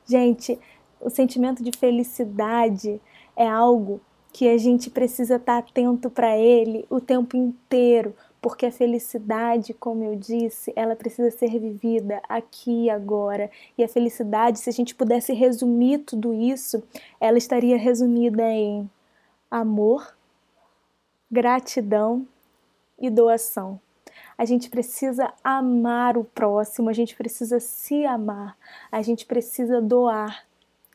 Gente, 0.07 0.57
o 1.01 1.11
sentimento 1.11 1.61
de 1.61 1.77
felicidade 1.77 3.01
é 3.35 3.49
algo 3.49 4.01
que 4.33 4.49
a 4.49 4.57
gente 4.57 4.89
precisa 4.89 5.37
estar 5.37 5.59
atento 5.59 6.09
para 6.09 6.39
ele 6.39 6.87
o 6.89 7.01
tempo 7.01 7.37
inteiro, 7.37 8.15
porque 8.43 8.67
a 8.67 8.73
felicidade, 8.73 9.73
como 9.73 10.03
eu 10.03 10.17
disse, 10.17 10.73
ela 10.75 10.97
precisa 10.97 11.31
ser 11.31 11.61
vivida 11.61 12.21
aqui 12.29 12.87
e 12.87 12.91
agora. 12.91 13.49
E 13.79 13.85
a 13.85 13.89
felicidade, 13.89 14.59
se 14.59 14.69
a 14.69 14.73
gente 14.73 14.97
pudesse 14.97 15.33
resumir 15.33 15.99
tudo 15.99 16.35
isso, 16.35 16.83
ela 17.21 17.39
estaria 17.39 17.79
resumida 17.79 18.43
em 18.43 18.91
amor, 19.49 20.17
gratidão 21.31 22.27
e 22.99 23.09
doação. 23.09 23.81
A 24.37 24.45
gente 24.45 24.69
precisa 24.69 25.33
amar 25.45 26.19
o 26.19 26.25
próximo, 26.25 26.91
a 26.91 26.93
gente 26.93 27.15
precisa 27.15 27.61
se 27.61 28.05
amar, 28.05 28.59
a 28.91 29.03
gente 29.03 29.25
precisa 29.25 29.81
doar, 29.81 30.45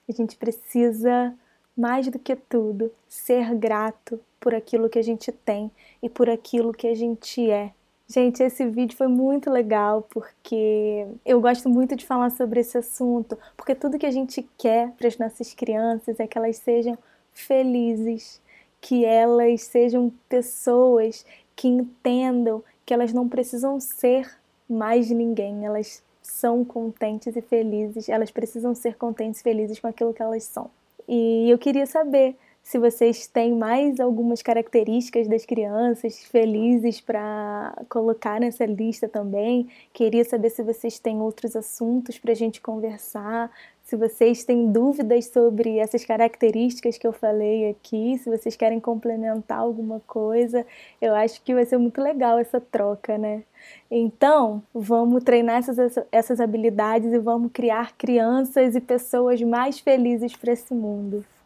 a 0.08 0.12
gente 0.12 0.36
precisa 0.36 1.34
mais 1.78 2.10
do 2.10 2.20
que 2.20 2.36
tudo, 2.36 2.92
ser 3.08 3.56
grato 3.56 4.20
por 4.39 4.54
aquilo 4.54 4.89
que 4.89 5.00
a 5.00 5.04
gente 5.04 5.32
tem 5.32 5.71
e 6.02 6.10
por 6.10 6.30
aquilo 6.30 6.73
que 6.73 6.88
a 6.88 6.95
gente 6.95 7.50
é. 7.50 7.71
Gente, 8.10 8.41
esse 8.41 8.65
vídeo 8.65 8.95
foi 8.95 9.08
muito 9.08 9.50
legal 9.50 10.08
porque 10.10 11.06
eu 11.26 11.41
gosto 11.41 11.67
muito 11.67 11.95
de 11.95 12.06
falar 12.06 12.30
sobre 12.30 12.62
esse 12.62 12.78
assunto, 12.78 13.38
porque 13.58 13.76
tudo 13.76 14.00
que 14.00 14.06
a 14.06 14.12
gente 14.12 14.47
quer 14.58 14.91
para 14.91 15.08
as 15.08 15.17
nossas 15.17 15.54
crianças 15.54 16.17
é 16.19 16.26
que 16.26 16.38
elas 16.38 16.56
sejam 16.58 16.97
felizes, 17.34 18.41
que 18.80 19.04
elas 19.04 19.63
sejam 19.63 20.12
pessoas 20.30 21.26
que 21.54 21.67
entendam 21.67 22.63
que 22.86 22.93
elas 22.93 23.12
não 23.12 23.28
precisam 23.28 23.78
ser 23.82 24.38
mais 24.69 25.10
ninguém, 25.10 25.65
elas 25.65 26.02
são 26.21 26.63
contentes 26.63 27.36
e 27.36 27.41
felizes, 27.41 28.08
elas 28.08 28.32
precisam 28.32 28.73
ser 28.73 28.95
contentes 28.95 29.41
e 29.41 29.43
felizes 29.43 29.80
com 29.80 29.88
aquilo 29.88 30.13
que 30.13 30.21
elas 30.21 30.43
são. 30.43 30.69
E 31.08 31.50
eu 31.50 31.58
queria 31.58 31.86
saber 31.86 32.38
se 32.68 32.78
vocês 32.78 33.28
têm 33.28 33.56
mais 33.56 33.98
algumas 33.98 34.42
características 34.42 35.26
das 35.26 35.46
crianças 35.46 36.26
felizes 36.26 37.00
para 37.00 37.74
colocar 37.88 38.42
nessa 38.42 38.66
lista 38.66 39.08
também. 39.08 39.70
Queria 39.94 40.26
saber 40.26 40.50
se 40.50 40.62
vocês 40.62 41.00
têm 41.00 41.22
outros 41.22 41.56
assuntos 41.56 42.20
para 42.20 42.34
a 42.34 42.36
gente 42.36 42.60
conversar, 42.60 43.50
se 43.84 43.96
vocês 43.96 44.44
têm 44.44 44.70
dúvidas 44.70 45.28
sobre 45.28 45.78
essas 45.78 46.04
características 46.04 46.98
que 46.98 47.08
eu 47.08 47.14
falei 47.14 47.70
aqui, 47.70 48.18
se 48.18 48.30
vocês 48.30 48.58
querem 48.58 48.82
complementar 48.82 49.60
alguma 49.60 50.02
coisa, 50.06 50.66
eu 51.02 51.16
acho 51.16 51.42
que 51.44 51.54
vai 51.54 51.66
ser 51.66 51.78
muito 51.78 52.02
legal 52.02 52.38
essa 52.38 52.60
troca, 52.60 53.18
né? 53.18 53.44
Então, 53.90 54.62
vamos 54.74 55.24
treinar 55.24 55.60
essas, 55.60 56.00
essas 56.12 56.42
habilidades 56.42 57.14
e 57.14 57.18
vamos 57.18 57.50
criar 57.54 57.96
crianças 57.98 58.76
e 58.76 58.82
pessoas 58.82 59.42
mais 59.42 59.80
felizes 59.80 60.36
para 60.36 60.52
esse 60.52 60.74
mundo. 60.74 61.24